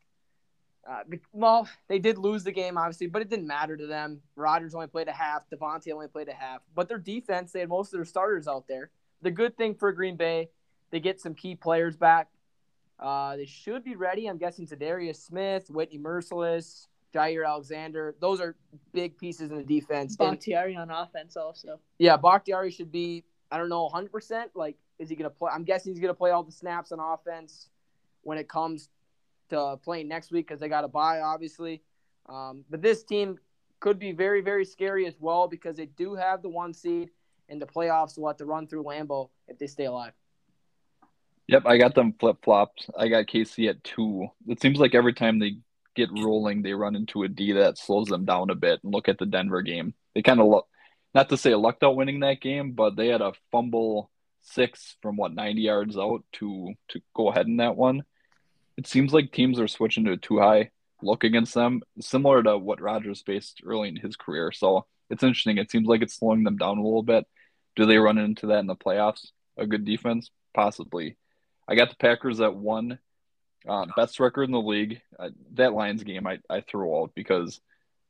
Uh, 0.90 1.02
well, 1.34 1.68
they 1.88 2.00
did 2.00 2.18
lose 2.18 2.44
the 2.44 2.52
game, 2.52 2.78
obviously, 2.78 3.08
but 3.08 3.22
it 3.22 3.30
didn't 3.30 3.48
matter 3.48 3.76
to 3.76 3.88
them. 3.88 4.22
Rodgers 4.36 4.76
only 4.76 4.88
played 4.88 5.08
a 5.08 5.14
half. 5.14 5.44
Davante 5.50 5.92
only 5.92 6.08
played 6.08 6.30
a 6.30 6.34
half. 6.34 6.62
But 6.76 6.88
their 6.88 7.00
defense, 7.00 7.52
they 7.52 7.60
had 7.62 7.70
most 7.70 7.94
of 7.94 7.98
their 7.98 8.06
starters 8.06 8.48
out 8.48 8.68
there. 8.68 8.92
The 9.22 9.32
good 9.32 9.58
thing 9.58 9.76
for 9.76 9.92
Green 9.92 10.16
Bay, 10.16 10.50
they 10.92 11.00
get 11.00 11.20
some 11.20 11.34
key 11.34 11.56
players 11.56 11.98
back. 11.98 12.30
Uh, 13.00 13.38
they 13.38 13.46
should 13.46 13.84
be 13.84 13.96
ready. 13.96 14.28
I'm 14.28 14.38
guessing 14.38 14.68
Za'Darius 14.68 15.26
Smith, 15.26 15.70
Whitney 15.70 15.98
Mercilus, 15.98 16.88
Jaire 17.14 17.48
Alexander. 17.48 18.16
Those 18.20 18.42
are 18.42 18.56
big 18.92 19.18
pieces 19.18 19.52
in 19.52 19.58
the 19.58 19.64
defense. 19.64 20.16
Bakhtiari 20.16 20.76
on 20.76 20.92
offense 20.92 21.38
also. 21.38 21.80
Yeah, 21.98 22.18
Bakhtiari 22.18 22.72
should 22.72 22.92
be, 22.92 23.24
I 23.52 23.58
don't 23.58 23.70
know, 23.70 23.90
100%. 23.94 24.48
Like, 24.54 24.78
is 25.00 25.10
he 25.10 25.16
going 25.16 25.30
to 25.30 25.36
play? 25.36 25.52
I'm 25.54 25.64
guessing 25.64 25.94
he's 25.94 26.02
going 26.02 26.14
to 26.14 26.18
play 26.18 26.32
all 26.32 26.44
the 26.44 26.52
snaps 26.52 26.92
on 26.92 27.00
offense 27.00 27.70
when 28.24 28.38
it 28.38 28.50
comes 28.50 28.90
to 29.50 29.78
playing 29.82 30.08
next 30.08 30.32
week 30.32 30.48
because 30.48 30.60
they 30.60 30.68
got 30.68 30.84
a 30.84 30.88
bye, 30.88 31.22
obviously. 31.22 31.82
Um, 32.28 32.64
but 32.70 32.82
this 32.82 33.04
team 33.04 33.40
could 33.80 33.98
be 33.98 34.12
very, 34.12 34.42
very 34.42 34.66
scary 34.66 35.08
as 35.08 35.16
well 35.20 35.48
because 35.48 35.78
they 35.78 35.86
do 35.86 36.16
have 36.16 36.42
the 36.42 36.50
one 36.50 36.74
seed, 36.74 37.10
and 37.48 37.62
the 37.62 37.66
playoffs 37.66 38.18
will 38.18 38.28
have 38.28 38.38
to 38.38 38.46
run 38.46 38.68
through 38.68 38.84
Lambeau 38.84 39.30
if 39.48 39.58
they 39.58 39.68
stay 39.68 39.86
alive. 39.86 40.12
Yep, 41.50 41.64
I 41.66 41.78
got 41.78 41.96
them 41.96 42.14
flip 42.20 42.38
flopped. 42.44 42.90
I 42.96 43.08
got 43.08 43.26
KC 43.26 43.70
at 43.70 43.84
two. 43.84 44.28
It 44.48 44.62
seems 44.62 44.78
like 44.78 44.94
every 44.94 45.14
time 45.14 45.40
they 45.40 45.58
get 45.96 46.10
rolling, 46.12 46.62
they 46.62 46.74
run 46.74 46.96
into 46.96 47.24
a 47.24 47.28
D 47.28 47.54
that 47.54 47.80
slows 47.80 48.08
them 48.08 48.24
down 48.24 48.52
a 48.52 48.56
bit. 48.56 48.82
And 48.84 48.94
look 48.94 49.10
at 49.10 49.18
the 49.18 49.26
Denver 49.26 49.64
game. 49.64 49.96
They 50.14 50.22
kind 50.22 50.40
of 50.40 50.46
look, 50.46 50.68
not 51.16 51.30
to 51.30 51.38
say 51.38 51.56
lucked 51.56 51.84
out 51.84 51.96
winning 51.96 52.20
that 52.20 52.40
game, 52.40 52.74
but 52.74 52.96
they 52.96 53.08
had 53.08 53.22
a 53.22 53.34
fumble 53.52 54.12
six 54.42 54.96
from 55.02 55.18
what 55.18 55.34
90 55.34 55.60
yards 55.62 55.98
out 55.98 56.24
to 56.34 56.74
to 56.90 57.02
go 57.16 57.30
ahead 57.30 57.48
in 57.48 57.58
that 57.58 57.76
one. 57.76 58.04
It 58.78 58.86
seems 58.86 59.12
like 59.12 59.32
teams 59.32 59.60
are 59.60 59.68
switching 59.68 60.06
to 60.06 60.12
a 60.12 60.18
two 60.18 60.38
high 60.38 60.70
look 61.02 61.24
against 61.24 61.56
them, 61.56 61.82
similar 62.00 62.44
to 62.44 62.60
what 62.60 62.80
Rodgers 62.80 63.24
faced 63.26 63.62
early 63.66 63.90
in 63.90 63.96
his 63.96 64.16
career. 64.16 64.52
So 64.52 64.86
it's 65.10 65.24
interesting. 65.24 65.58
It 65.58 65.72
seems 65.72 65.88
like 65.88 66.04
it's 66.04 66.14
slowing 66.14 66.44
them 66.44 66.58
down 66.58 66.78
a 66.78 66.84
little 66.84 67.02
bit. 67.02 67.26
Do 67.76 67.88
they 67.88 67.98
run 67.98 68.20
into 68.20 68.48
that 68.48 68.60
in 68.60 68.68
the 68.68 68.76
playoffs? 68.76 69.32
A 69.58 69.66
good 69.66 69.84
defense, 69.84 70.30
possibly. 70.54 71.18
I 71.70 71.76
got 71.76 71.92
the 71.92 71.96
Packers 71.96 72.42
at 72.42 72.56
one. 72.56 72.98
Uh, 73.68 73.86
best 73.96 74.20
record 74.20 74.44
in 74.44 74.52
the 74.52 74.60
league. 74.60 75.02
Uh, 75.18 75.30
that 75.54 75.74
Lions 75.74 76.04
game 76.04 76.26
I, 76.26 76.40
I 76.50 76.62
threw 76.62 77.00
out 77.00 77.12
because 77.14 77.62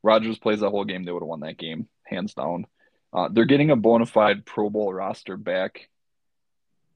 Rodgers 0.02 0.38
plays 0.38 0.60
that 0.60 0.70
whole 0.70 0.86
game. 0.86 1.04
They 1.04 1.12
would 1.12 1.22
have 1.22 1.28
won 1.28 1.40
that 1.40 1.58
game, 1.58 1.86
hands 2.04 2.32
down. 2.32 2.66
Uh, 3.12 3.28
they're 3.30 3.44
getting 3.44 3.70
a 3.70 3.76
bona 3.76 4.06
fide 4.06 4.46
Pro 4.46 4.70
Bowl 4.70 4.94
roster 4.94 5.36
back 5.36 5.88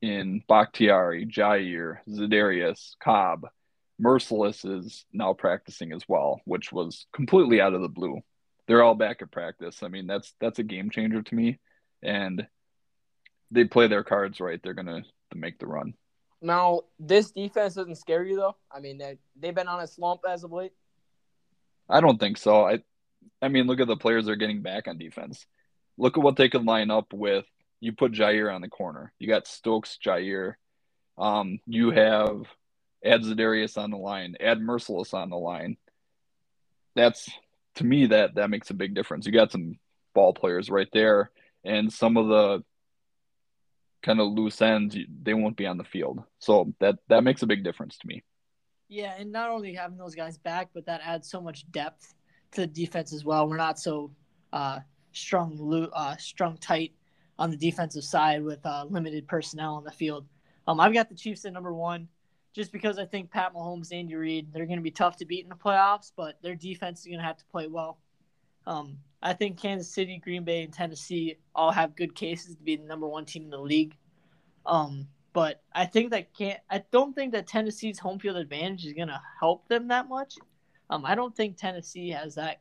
in 0.01 0.43
Bakhtiari, 0.49 1.27
Jaire, 1.27 1.99
Za'Darius, 2.09 2.93
Cobb. 3.03 3.49
Mercilus 4.01 4.65
is 4.65 5.05
now 5.13 5.35
practicing 5.35 5.93
as 5.93 6.03
well, 6.09 6.41
which 6.45 6.73
was 6.73 7.07
completely 7.13 7.61
out 7.61 7.75
of 7.75 7.83
the 7.83 7.89
blue. 7.89 8.21
They're 8.67 8.83
all 8.83 8.95
back 8.95 9.21
at 9.21 9.31
practice. 9.31 9.83
I 9.83 9.89
mean, 9.89 10.07
that's 10.07 10.33
that's 10.41 10.59
a 10.59 10.65
game 10.65 10.91
changer 10.91 11.23
to 11.23 11.35
me, 11.35 11.59
and 12.03 12.47
they 13.51 13.65
play 13.65 13.89
their 13.89 14.03
cards 14.03 14.41
right. 14.41 14.59
They're 14.63 14.73
gonna 14.73 15.03
make 15.35 15.59
the 15.59 15.67
run. 15.67 15.95
Now, 16.45 16.83
this 16.99 17.31
defense 17.31 17.75
doesn't 17.75 17.97
scare 17.97 18.23
you 18.23 18.37
though. 18.37 18.57
I 18.71 18.81
mean, 18.81 18.99
they 18.99 19.17
they've 19.41 19.55
been 19.55 19.67
on 19.67 19.81
a 19.81 19.87
slump 19.87 20.21
as 20.29 20.45
of 20.45 20.53
late. 20.53 20.73
I 21.89 22.03
don't 22.03 22.21
think 22.21 22.37
so. 22.37 22.67
I, 22.67 22.81
I 23.41 23.49
mean, 23.49 23.67
look 23.67 23.81
at 23.81 23.87
the 23.87 23.97
players 23.97 24.27
they're 24.27 24.37
getting 24.37 24.61
back 24.61 24.87
on 24.87 24.99
defense. 24.99 25.47
Look 25.97 26.19
at 26.19 26.23
what 26.23 26.37
they 26.37 26.51
could 26.51 26.65
line 26.65 26.91
up 26.91 27.15
with. 27.15 27.47
You 27.81 27.93
put 27.93 28.13
Jaire 28.13 28.55
on 28.55 28.61
the 28.61 28.69
corner. 28.69 29.13
You 29.19 29.27
got 29.27 29.47
Stokes, 29.47 29.99
Jaire. 30.05 30.55
Um, 31.17 31.61
you 31.67 31.91
have 31.93 32.47
add 33.03 33.23
Za'Darius 33.23 33.79
on 33.79 33.91
the 33.91 33.97
line. 33.97 34.37
Add 34.39 34.61
Mercilus 34.61 35.15
on 35.15 35.31
the 35.31 35.37
line. 35.37 35.79
That's 36.95 37.27
to 37.77 37.85
me 37.85 38.07
that 38.07 38.35
that 38.35 38.51
makes 38.51 38.69
a 38.69 38.75
big 38.75 38.95
difference. 38.95 39.25
You 39.25 39.33
got 39.33 39.51
some 39.51 39.79
ball 40.15 40.35
players 40.35 40.69
right 40.69 40.89
there, 40.93 41.31
and 41.65 41.91
some 41.91 42.19
of 42.19 42.29
the 42.29 42.65
kind 44.05 44.21
of 44.21 44.29
loose 44.29 44.63
ends, 44.63 44.97
they 45.23 45.35
won't 45.35 45.57
be 45.57 45.67
on 45.67 45.79
the 45.79 45.85
field. 45.85 46.23
So 46.39 46.73
that 46.79 46.99
that 47.09 47.25
makes 47.25 47.43
a 47.43 47.47
big 47.47 47.65
difference 47.65 47.99
to 47.99 48.07
me. 48.07 48.23
Yeah, 48.89 49.15
and 49.19 49.33
not 49.33 49.51
only 49.51 49.75
having 49.75 49.99
those 49.99 50.15
guys 50.15 50.39
back, 50.39 50.69
but 50.75 50.87
that 50.87 51.01
adds 51.03 51.29
so 51.29 51.41
much 51.41 51.71
depth 51.73 52.15
to 52.53 52.61
the 52.61 52.67
defense 52.67 53.13
as 53.13 53.25
well. 53.25 53.49
We're 53.49 53.57
not 53.57 53.79
so 53.79 54.13
uh, 54.53 54.81
strong, 55.13 55.91
uh, 55.93 56.17
strong 56.19 56.59
tight 56.59 56.93
on 57.39 57.51
the 57.51 57.57
defensive 57.57 58.05
side 58.05 58.45
with 58.45 58.65
uh, 58.65 58.85
limited 58.89 59.27
personnel 59.27 59.75
on 59.75 59.85
the 59.85 59.91
field. 59.91 60.27
Um, 60.69 60.79
I've 60.81 60.93
got 60.93 61.09
the 61.09 61.15
Chiefs 61.15 61.45
at 61.45 61.53
number 61.53 61.75
one, 61.75 62.09
just 62.55 62.73
because 62.73 62.99
I 62.99 63.07
think 63.07 63.31
Pat 63.31 63.55
Mahomes, 63.55 63.93
Andy 63.93 64.15
Reid, 64.15 64.53
they're 64.53 64.67
going 64.67 64.79
to 64.79 64.83
be 64.83 64.91
tough 64.91 65.17
to 65.17 65.25
beat 65.25 65.43
in 65.43 65.49
the 65.49 65.57
playoffs, 65.57 66.13
but 66.17 66.39
their 66.43 66.55
defense 66.55 67.01
is 67.01 67.07
going 67.07 67.19
to 67.19 67.25
have 67.25 67.39
to 67.39 67.45
play 67.47 67.67
well. 67.67 67.99
Um, 68.67 68.99
I 69.23 69.33
think 69.33 69.59
Kansas 69.59 69.93
City, 69.93 70.21
Green 70.23 70.45
Bay, 70.45 70.63
and 70.63 70.73
Tennessee 70.73 71.37
all 71.55 71.71
have 71.71 71.97
good 71.97 72.15
cases 72.15 72.57
to 72.57 72.63
be 72.63 72.77
the 72.77 72.85
number 72.85 73.07
one 73.07 73.25
team 73.25 73.45
in 73.45 73.51
the 73.51 73.59
league. 73.59 73.97
Um, 74.67 75.09
but 75.33 75.63
I 75.75 75.87
think 75.87 76.11
that 76.11 76.33
can't. 76.35 76.61
I 76.71 76.85
don't 76.93 77.15
think 77.15 77.33
that 77.33 77.47
Tennessee's 77.47 77.99
home 77.99 78.19
field 78.19 78.37
advantage 78.37 78.87
is 78.87 78.93
going 78.93 79.09
to 79.09 79.21
help 79.41 79.67
them 79.69 79.89
that 79.89 80.09
much. 80.09 80.35
Um, 80.91 81.05
I 81.05 81.15
don't 81.15 81.35
think 81.35 81.57
Tennessee 81.57 82.11
has 82.11 82.35
that, 82.37 82.61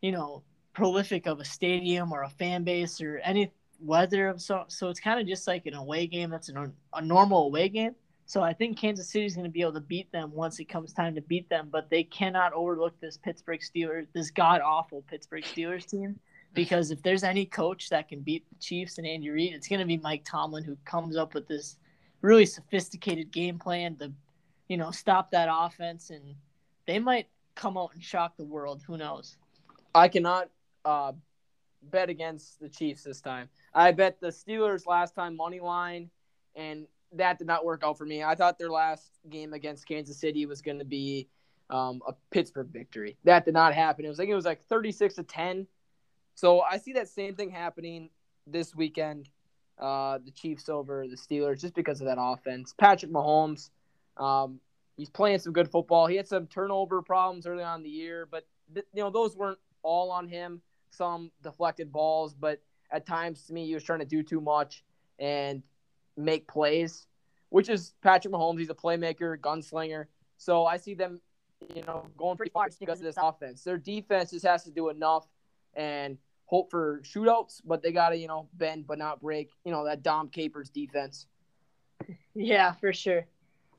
you 0.00 0.10
know, 0.10 0.42
prolific 0.72 1.26
of 1.26 1.38
a 1.38 1.44
stadium 1.44 2.12
or 2.12 2.22
a 2.22 2.28
fan 2.28 2.64
base 2.64 3.00
or 3.00 3.18
any 3.18 3.52
weather 3.78 4.28
of 4.28 4.40
so. 4.40 4.64
So 4.68 4.88
it's 4.88 5.00
kind 5.00 5.20
of 5.20 5.26
just 5.26 5.46
like 5.46 5.66
an 5.66 5.74
away 5.74 6.06
game. 6.06 6.30
That's 6.30 6.50
a 6.50 7.02
normal 7.02 7.44
away 7.44 7.68
game. 7.68 7.94
So 8.26 8.42
I 8.42 8.52
think 8.52 8.78
Kansas 8.78 9.10
City 9.10 9.26
is 9.26 9.34
going 9.34 9.44
to 9.44 9.50
be 9.50 9.60
able 9.60 9.74
to 9.74 9.80
beat 9.80 10.10
them 10.12 10.32
once 10.32 10.58
it 10.58 10.64
comes 10.66 10.92
time 10.92 11.14
to 11.16 11.20
beat 11.20 11.48
them, 11.48 11.68
but 11.70 11.90
they 11.90 12.04
cannot 12.04 12.52
overlook 12.52 12.98
this 13.00 13.16
Pittsburgh 13.16 13.60
Steelers, 13.60 14.06
this 14.14 14.30
god 14.30 14.60
awful 14.60 15.04
Pittsburgh 15.08 15.44
Steelers 15.44 15.86
team. 15.86 16.18
Because 16.54 16.90
if 16.90 17.02
there's 17.02 17.24
any 17.24 17.46
coach 17.46 17.88
that 17.88 18.08
can 18.08 18.20
beat 18.20 18.44
the 18.50 18.56
Chiefs 18.58 18.98
and 18.98 19.06
Andy 19.06 19.30
Reid, 19.30 19.54
it's 19.54 19.68
going 19.68 19.80
to 19.80 19.86
be 19.86 19.96
Mike 19.96 20.22
Tomlin, 20.24 20.64
who 20.64 20.76
comes 20.84 21.16
up 21.16 21.34
with 21.34 21.48
this 21.48 21.76
really 22.20 22.44
sophisticated 22.44 23.30
game 23.30 23.58
plan 23.58 23.96
to, 23.96 24.12
you 24.68 24.76
know, 24.76 24.90
stop 24.90 25.30
that 25.30 25.48
offense, 25.50 26.10
and 26.10 26.34
they 26.86 26.98
might 26.98 27.28
come 27.54 27.78
out 27.78 27.90
and 27.94 28.02
shock 28.02 28.36
the 28.36 28.44
world. 28.44 28.82
Who 28.86 28.98
knows? 28.98 29.36
I 29.94 30.08
cannot 30.08 30.50
uh, 30.84 31.12
bet 31.82 32.10
against 32.10 32.60
the 32.60 32.68
Chiefs 32.68 33.02
this 33.02 33.20
time. 33.20 33.48
I 33.74 33.92
bet 33.92 34.20
the 34.20 34.28
Steelers 34.28 34.86
last 34.86 35.14
time 35.14 35.36
money 35.36 35.60
line, 35.60 36.10
and 36.54 36.86
that 37.14 37.38
did 37.38 37.46
not 37.46 37.64
work 37.64 37.82
out 37.84 37.98
for 37.98 38.04
me. 38.04 38.22
I 38.22 38.34
thought 38.34 38.58
their 38.58 38.70
last 38.70 39.04
game 39.28 39.52
against 39.52 39.86
Kansas 39.86 40.18
City 40.18 40.46
was 40.46 40.62
going 40.62 40.78
to 40.78 40.84
be 40.84 41.28
um, 41.70 42.02
a 42.06 42.14
Pittsburgh 42.30 42.68
victory. 42.68 43.16
That 43.24 43.44
did 43.44 43.54
not 43.54 43.74
happen. 43.74 44.04
It 44.04 44.08
was 44.08 44.18
like 44.18 44.28
it 44.28 44.34
was 44.34 44.44
like 44.44 44.62
36 44.64 45.14
to 45.14 45.22
10. 45.22 45.66
So 46.34 46.60
I 46.60 46.78
see 46.78 46.94
that 46.94 47.08
same 47.08 47.34
thing 47.34 47.50
happening 47.50 48.10
this 48.46 48.74
weekend. 48.74 49.28
Uh, 49.78 50.18
the 50.24 50.30
Chiefs 50.30 50.68
over 50.68 51.06
the 51.08 51.16
Steelers 51.16 51.60
just 51.60 51.74
because 51.74 52.00
of 52.00 52.06
that 52.06 52.18
offense. 52.20 52.74
Patrick 52.78 53.10
Mahomes, 53.10 53.70
um, 54.16 54.60
he's 54.96 55.10
playing 55.10 55.38
some 55.38 55.52
good 55.52 55.70
football. 55.70 56.06
He 56.06 56.16
had 56.16 56.28
some 56.28 56.46
turnover 56.46 57.02
problems 57.02 57.46
early 57.46 57.64
on 57.64 57.80
in 57.80 57.82
the 57.82 57.90
year, 57.90 58.28
but 58.30 58.46
th- 58.72 58.86
you 58.92 59.02
know 59.02 59.10
those 59.10 59.36
weren't 59.36 59.58
all 59.82 60.10
on 60.10 60.28
him. 60.28 60.62
Some 60.90 61.30
deflected 61.42 61.90
balls, 61.90 62.34
but 62.34 62.60
at 62.90 63.06
times 63.06 63.44
to 63.46 63.52
me 63.52 63.66
he 63.66 63.74
was 63.74 63.82
trying 63.82 64.00
to 64.00 64.04
do 64.04 64.22
too 64.22 64.40
much 64.40 64.84
and 65.18 65.62
make 66.16 66.48
plays, 66.48 67.06
which 67.48 67.68
is 67.68 67.94
Patrick 68.02 68.32
Mahomes. 68.32 68.58
He's 68.58 68.70
a 68.70 68.74
playmaker, 68.74 69.36
gunslinger. 69.38 70.06
So 70.36 70.66
I 70.66 70.76
see 70.76 70.94
them, 70.94 71.20
you 71.74 71.82
know, 71.82 72.06
going 72.16 72.36
pretty 72.36 72.50
far 72.50 72.68
because 72.78 72.98
of 72.98 73.04
this 73.04 73.16
offense. 73.18 73.62
Their 73.62 73.78
defense 73.78 74.30
just 74.30 74.46
has 74.46 74.64
to 74.64 74.70
do 74.70 74.88
enough 74.88 75.26
and 75.74 76.18
hope 76.46 76.70
for 76.70 77.00
shootouts, 77.04 77.62
but 77.64 77.82
they 77.82 77.92
got 77.92 78.10
to, 78.10 78.16
you 78.16 78.28
know, 78.28 78.48
bend 78.54 78.86
but 78.86 78.98
not 78.98 79.20
break. 79.20 79.50
You 79.64 79.72
know, 79.72 79.84
that 79.84 80.02
Dom 80.02 80.28
Capers 80.28 80.70
defense. 80.70 81.26
Yeah, 82.34 82.72
for 82.72 82.92
sure. 82.94 83.26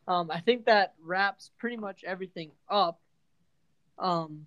Um, 0.08 0.30
I 0.30 0.40
think 0.40 0.66
that 0.66 0.94
wraps 1.04 1.52
pretty 1.58 1.76
much 1.76 2.04
everything 2.04 2.52
up. 2.70 3.02
Um, 3.98 4.46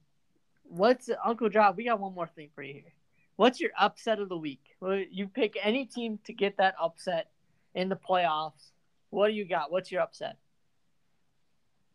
what's 0.64 1.11
Uncle 1.25 1.49
John? 1.49 1.75
We 1.77 1.85
got 1.85 2.01
one 2.01 2.14
more 2.14 2.27
thing 2.27 2.51
for 2.55 2.62
you 2.62 2.75
here. 2.75 2.92
What's 3.37 3.61
your 3.61 3.70
upset 3.79 4.18
of 4.18 4.29
the 4.29 4.37
week? 4.37 4.62
You 5.11 5.29
pick 5.29 5.57
any 5.62 5.87
team 5.87 6.18
to 6.25 6.33
get 6.33 6.57
that 6.59 6.75
upset 6.81 7.31
in 7.76 7.88
the 7.88 7.96
playoffs. 7.96 8.72
What 9.10 9.28
do 9.28 9.34
you 9.34 9.44
got? 9.44 9.70
What's 9.70 9.92
your 9.92 10.00
upset? 10.00 10.36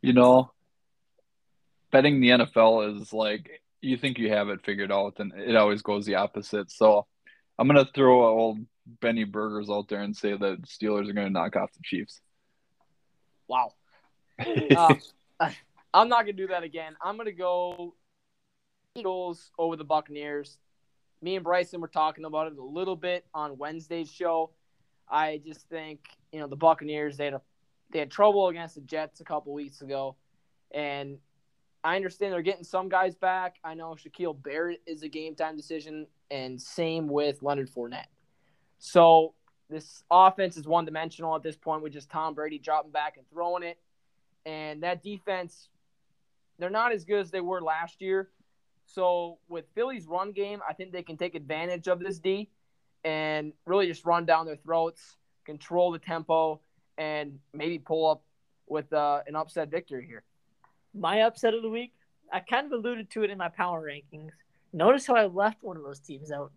You 0.02 0.14
know, 0.14 0.52
betting 1.92 2.22
the 2.22 2.30
NFL 2.30 3.02
is 3.02 3.12
like 3.12 3.62
you 3.82 3.98
think 3.98 4.18
you 4.18 4.30
have 4.30 4.48
it 4.48 4.64
figured 4.64 4.92
out, 4.92 5.20
and 5.20 5.34
it 5.34 5.56
always 5.58 5.82
goes 5.82 6.06
the 6.06 6.16
opposite. 6.16 6.72
So 6.72 7.06
I'm 7.60 7.68
gonna 7.68 7.90
throw 7.94 8.26
old 8.26 8.60
Benny 9.02 9.26
Burgers 9.26 9.70
out 9.70 9.90
there 9.90 10.02
and 10.02 10.16
say 10.16 10.38
that 10.38 10.62
Steelers 10.62 11.10
are 11.10 11.14
gonna 11.14 11.30
knock 11.30 11.56
off 11.56 11.74
the 11.74 11.82
Chiefs. 11.84 12.22
Wow. 13.48 13.74
uh, 14.40 14.96
I'm 15.94 16.08
not 16.08 16.22
gonna 16.22 16.34
do 16.34 16.48
that 16.48 16.64
again. 16.64 16.96
I'm 17.04 17.18
gonna 17.18 17.32
go 17.32 17.96
Eagles 18.96 19.52
over 19.58 19.76
the 19.76 19.84
Buccaneers. 19.84 20.58
Me 21.22 21.36
and 21.36 21.44
Bryson 21.44 21.82
were 21.82 21.88
talking 21.88 22.26
about 22.26 22.48
it 22.52 22.58
a 22.58 22.64
little 22.64 22.96
bit 22.96 23.26
on 23.34 23.58
Wednesday's 23.58 24.12
show. 24.12 24.52
I 25.12 25.42
just 25.46 25.68
think 25.68 26.00
you 26.32 26.40
know 26.40 26.48
the 26.48 26.56
Buccaneers 26.56 27.18
they 27.18 27.26
had 27.26 27.34
a, 27.36 27.42
they 27.92 28.00
had 28.00 28.10
trouble 28.10 28.48
against 28.48 28.76
the 28.76 28.82
Jets 28.82 29.20
a 29.20 29.26
couple 29.26 29.54
weeks 29.54 29.82
ago, 29.82 30.16
and 30.74 31.18
I 31.84 31.96
understand 31.96 32.34
they're 32.34 32.42
getting 32.42 32.64
some 32.64 32.90
guys 32.90 33.16
back. 33.16 33.56
I 33.64 33.74
know 33.74 33.96
Shaquille 33.96 34.42
Barrett 34.42 34.82
is 34.88 35.04
a 35.04 35.10
game 35.10 35.36
time 35.36 35.58
decision, 35.58 36.08
and 36.30 36.62
same 36.62 37.08
with 37.08 37.44
Leonard 37.44 37.70
Fournette. 37.70 38.08
So 38.80 39.34
this 39.70 40.04
offense 40.10 40.58
is 40.58 40.68
one 40.68 40.86
dimensional 40.86 41.36
at 41.36 41.44
this 41.44 41.58
point 41.58 41.84
with 41.84 41.94
just 41.94 42.10
Tom 42.10 42.34
Brady 42.34 42.60
dropping 42.60 42.92
back 42.92 43.18
and 43.18 43.30
throwing 43.30 43.64
it. 43.64 43.78
And 44.46 44.84
that 44.84 45.04
defense, 45.04 45.70
they're 46.58 46.70
not 46.70 46.94
as 46.94 47.06
good 47.06 47.20
as 47.20 47.32
they 47.32 47.42
were 47.42 47.62
last 47.62 48.02
year. 48.02 48.30
So 48.86 49.38
with 49.48 49.66
Philly's 49.76 50.08
run 50.08 50.32
game, 50.32 50.60
I 50.68 50.74
think 50.74 50.92
they 50.92 51.04
can 51.04 51.18
take 51.18 51.36
advantage 51.36 51.88
of 51.88 52.00
this 52.00 52.20
D 52.20 52.50
and 53.04 53.54
really 53.66 53.88
just 53.88 54.06
run 54.06 54.26
down 54.26 54.46
their 54.46 54.58
throats, 54.58 55.18
control 55.46 55.92
the 55.92 56.00
tempo, 56.00 56.60
and 56.98 57.40
maybe 57.54 57.80
pull 57.80 58.10
up 58.10 58.24
with 58.68 58.92
uh, 58.94 59.22
an 59.28 59.36
upset 59.36 59.70
victory 59.70 60.06
here. 60.06 60.24
My 60.94 61.22
upset 61.22 61.54
of 61.54 61.62
the 61.62 61.70
week, 61.70 61.94
I 62.32 62.40
kind 62.40 62.66
of 62.66 62.72
alluded 62.72 63.10
to 63.12 63.24
it 63.24 63.30
in 63.30 63.38
my 63.38 63.50
power 63.50 63.82
rankings. 63.82 64.32
Notice 64.74 65.06
how 65.06 65.16
I 65.16 65.26
left 65.26 65.64
one 65.64 65.78
of 65.78 65.84
those 65.84 66.00
teams 66.00 66.32
out. 66.32 66.52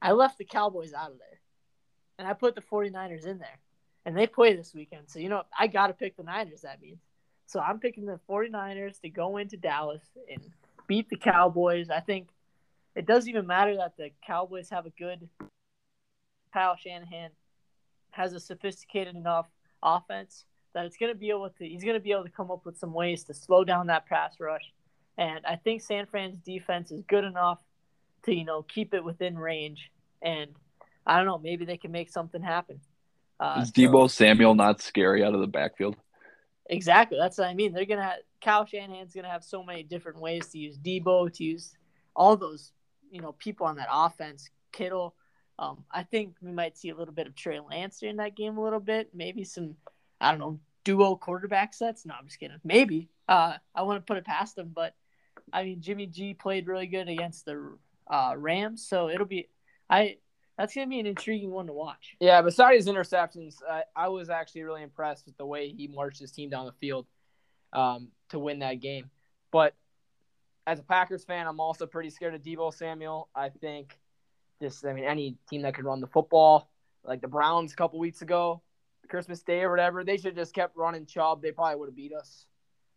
I 0.00 0.12
left 0.12 0.38
the 0.38 0.44
Cowboys 0.44 0.92
out 0.92 1.10
of 1.10 1.18
there 1.18 1.40
and 2.18 2.28
I 2.28 2.34
put 2.34 2.54
the 2.54 2.60
49ers 2.60 3.26
in 3.26 3.38
there. 3.38 3.58
And 4.04 4.16
they 4.16 4.26
play 4.26 4.56
this 4.56 4.74
weekend. 4.74 5.04
So, 5.06 5.20
you 5.20 5.28
know, 5.28 5.42
I 5.56 5.68
got 5.68 5.86
to 5.86 5.92
pick 5.92 6.16
the 6.16 6.24
Niners, 6.24 6.62
that 6.62 6.82
means. 6.82 6.98
So 7.46 7.60
I'm 7.60 7.78
picking 7.78 8.04
the 8.04 8.18
49ers 8.28 9.00
to 9.00 9.08
go 9.08 9.36
into 9.36 9.56
Dallas 9.56 10.02
and 10.28 10.40
beat 10.88 11.08
the 11.08 11.16
Cowboys. 11.16 11.88
I 11.88 12.00
think 12.00 12.28
it 12.96 13.06
doesn't 13.06 13.28
even 13.28 13.46
matter 13.46 13.76
that 13.76 13.96
the 13.96 14.10
Cowboys 14.26 14.70
have 14.70 14.86
a 14.86 14.90
good 14.90 15.28
Kyle 16.52 16.76
Shanahan 16.76 17.30
has 18.10 18.32
a 18.32 18.40
sophisticated 18.40 19.16
enough 19.16 19.46
offense 19.82 20.44
that 20.74 20.86
it's 20.86 20.96
going 20.96 21.12
to 21.12 21.18
be 21.18 21.30
able 21.30 21.50
to 21.50 21.66
he's 21.66 21.84
going 21.84 21.96
to 21.96 22.00
be 22.00 22.12
able 22.12 22.24
to 22.24 22.30
come 22.30 22.50
up 22.50 22.64
with 22.64 22.78
some 22.78 22.92
ways 22.92 23.24
to 23.24 23.34
slow 23.34 23.64
down 23.64 23.86
that 23.88 24.06
pass 24.06 24.38
rush. 24.40 24.72
And 25.18 25.44
I 25.46 25.56
think 25.56 25.82
San 25.82 26.06
Fran's 26.06 26.38
defense 26.44 26.90
is 26.90 27.02
good 27.02 27.24
enough 27.24 27.58
to, 28.24 28.34
you 28.34 28.44
know, 28.44 28.62
keep 28.62 28.94
it 28.94 29.04
within 29.04 29.38
range 29.38 29.90
and 30.22 30.50
I 31.06 31.16
don't 31.16 31.26
know. 31.26 31.38
Maybe 31.38 31.64
they 31.64 31.76
can 31.76 31.90
make 31.90 32.10
something 32.10 32.40
happen. 32.40 32.80
Uh, 33.40 33.60
Is 33.62 33.72
Deebo 33.72 34.04
so, 34.04 34.06
Samuel 34.08 34.54
not 34.54 34.80
scary 34.80 35.24
out 35.24 35.34
of 35.34 35.40
the 35.40 35.48
backfield? 35.48 35.96
Exactly. 36.70 37.18
That's 37.18 37.38
what 37.38 37.48
I 37.48 37.54
mean. 37.54 37.72
They're 37.72 37.84
gonna 37.84 38.04
have 38.04 38.18
Kyle 38.40 38.64
Shanahan's 38.64 39.12
gonna 39.12 39.28
have 39.28 39.42
so 39.42 39.64
many 39.64 39.82
different 39.82 40.20
ways 40.20 40.46
to 40.48 40.58
use 40.58 40.78
Deebo 40.78 41.32
to 41.34 41.44
use 41.44 41.76
all 42.14 42.36
those 42.36 42.72
you 43.10 43.20
know 43.20 43.32
people 43.32 43.66
on 43.66 43.76
that 43.76 43.88
offense. 43.90 44.48
Kittle. 44.70 45.14
Um, 45.58 45.84
I 45.90 46.02
think 46.02 46.34
we 46.40 46.50
might 46.50 46.76
see 46.76 46.88
a 46.88 46.96
little 46.96 47.14
bit 47.14 47.26
of 47.26 47.34
Trey 47.34 47.60
Lance 47.60 48.02
in 48.02 48.16
that 48.16 48.36
game 48.36 48.56
a 48.56 48.62
little 48.62 48.80
bit. 48.80 49.10
Maybe 49.14 49.44
some, 49.44 49.76
I 50.20 50.30
don't 50.30 50.40
know, 50.40 50.60
duo 50.84 51.16
quarterback 51.16 51.74
sets. 51.74 52.04
No, 52.06 52.14
I'm 52.18 52.26
just 52.26 52.40
kidding. 52.40 52.58
Maybe. 52.64 53.08
Uh, 53.28 53.54
I 53.74 53.82
want 53.82 54.04
to 54.04 54.10
put 54.10 54.16
it 54.16 54.24
past 54.24 54.56
them, 54.56 54.72
but 54.74 54.94
I 55.52 55.64
mean 55.64 55.80
Jimmy 55.80 56.06
G 56.06 56.34
played 56.34 56.66
really 56.66 56.86
good 56.86 57.08
against 57.08 57.44
the 57.44 57.76
uh, 58.10 58.34
Rams, 58.36 58.86
so 58.86 59.08
it'll 59.08 59.26
be. 59.26 59.48
I 59.88 60.16
that's 60.58 60.74
gonna 60.74 60.86
be 60.86 61.00
an 61.00 61.06
intriguing 61.06 61.50
one 61.50 61.66
to 61.66 61.72
watch. 61.72 62.16
Yeah, 62.20 62.42
besides 62.42 62.84
his 62.84 62.94
interceptions, 62.94 63.56
I, 63.68 63.84
I 63.96 64.08
was 64.08 64.30
actually 64.30 64.62
really 64.62 64.82
impressed 64.82 65.26
with 65.26 65.36
the 65.36 65.46
way 65.46 65.70
he 65.70 65.88
marched 65.88 66.20
his 66.20 66.32
team 66.32 66.50
down 66.50 66.66
the 66.66 66.72
field 66.72 67.06
um, 67.72 68.08
to 68.30 68.38
win 68.38 68.58
that 68.60 68.80
game. 68.80 69.10
But 69.50 69.74
as 70.66 70.78
a 70.78 70.82
Packers 70.82 71.24
fan, 71.24 71.46
I'm 71.46 71.60
also 71.60 71.86
pretty 71.86 72.10
scared 72.10 72.34
of 72.34 72.42
Deebo 72.42 72.72
Samuel. 72.74 73.28
I 73.34 73.48
think 73.48 73.98
this, 74.62 74.84
I 74.84 74.92
mean, 74.92 75.04
any 75.04 75.36
team 75.50 75.62
that 75.62 75.74
can 75.74 75.84
run 75.84 76.00
the 76.00 76.06
football, 76.06 76.70
like 77.04 77.20
the 77.20 77.28
Browns 77.28 77.72
a 77.72 77.76
couple 77.76 77.98
weeks 77.98 78.22
ago, 78.22 78.62
Christmas 79.08 79.42
Day 79.42 79.62
or 79.62 79.70
whatever, 79.70 80.04
they 80.04 80.16
should 80.16 80.34
just 80.34 80.54
kept 80.54 80.76
running 80.76 81.06
Chubb. 81.06 81.42
They 81.42 81.52
probably 81.52 81.76
would 81.76 81.88
have 81.88 81.96
beat 81.96 82.14
us. 82.14 82.46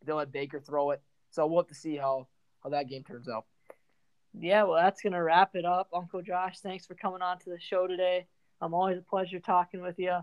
They 0.05 0.13
let 0.13 0.31
Baker 0.31 0.59
throw 0.59 0.91
it. 0.91 1.01
So 1.31 1.45
we'll 1.47 1.61
have 1.63 1.67
to 1.67 1.75
see 1.75 1.97
how 1.97 2.27
how 2.63 2.69
that 2.69 2.87
game 2.87 3.03
turns 3.03 3.27
out 3.27 3.45
yeah, 4.39 4.63
well, 4.63 4.81
that's 4.81 5.01
to 5.01 5.09
wrap 5.09 5.55
it 5.55 5.65
up. 5.65 5.89
Uncle 5.93 6.21
Josh, 6.21 6.59
thanks 6.59 6.85
for 6.85 6.95
coming 6.95 7.21
on 7.21 7.39
to 7.39 7.49
the 7.49 7.59
show 7.59 7.87
today. 7.87 8.27
I'm 8.61 8.73
always 8.73 8.97
a 8.97 9.01
pleasure 9.01 9.39
talking 9.39 9.81
with 9.81 9.99
you. 9.99 10.17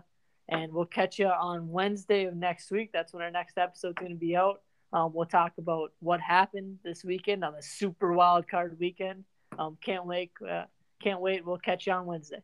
And 0.49 0.73
we'll 0.73 0.85
catch 0.85 1.19
you 1.19 1.27
on 1.27 1.69
Wednesday 1.69 2.25
of 2.25 2.35
next 2.35 2.69
week. 2.69 2.91
That's 2.91 3.13
when 3.13 3.23
our 3.23 3.31
next 3.31 3.57
episode's 3.57 3.95
to 4.05 4.15
be 4.15 4.35
out. 4.35 4.61
Um, 4.91 5.13
we'll 5.13 5.25
talk 5.25 5.53
about 5.57 5.93
what 5.99 6.19
happened 6.19 6.79
this 6.83 7.03
weekend 7.03 7.43
on 7.43 7.53
the 7.53 7.61
super 7.61 8.11
wild 8.11 8.47
card 8.47 8.77
weekend. 8.79 9.23
Um, 9.57 9.77
can't 9.81 10.05
wait. 10.05 10.31
Uh, 10.47 10.65
can't 11.03 11.21
wait. 11.21 11.45
We'll 11.45 11.57
catch 11.57 11.87
you 11.87 11.93
on 11.93 12.05
Wednesday. 12.05 12.41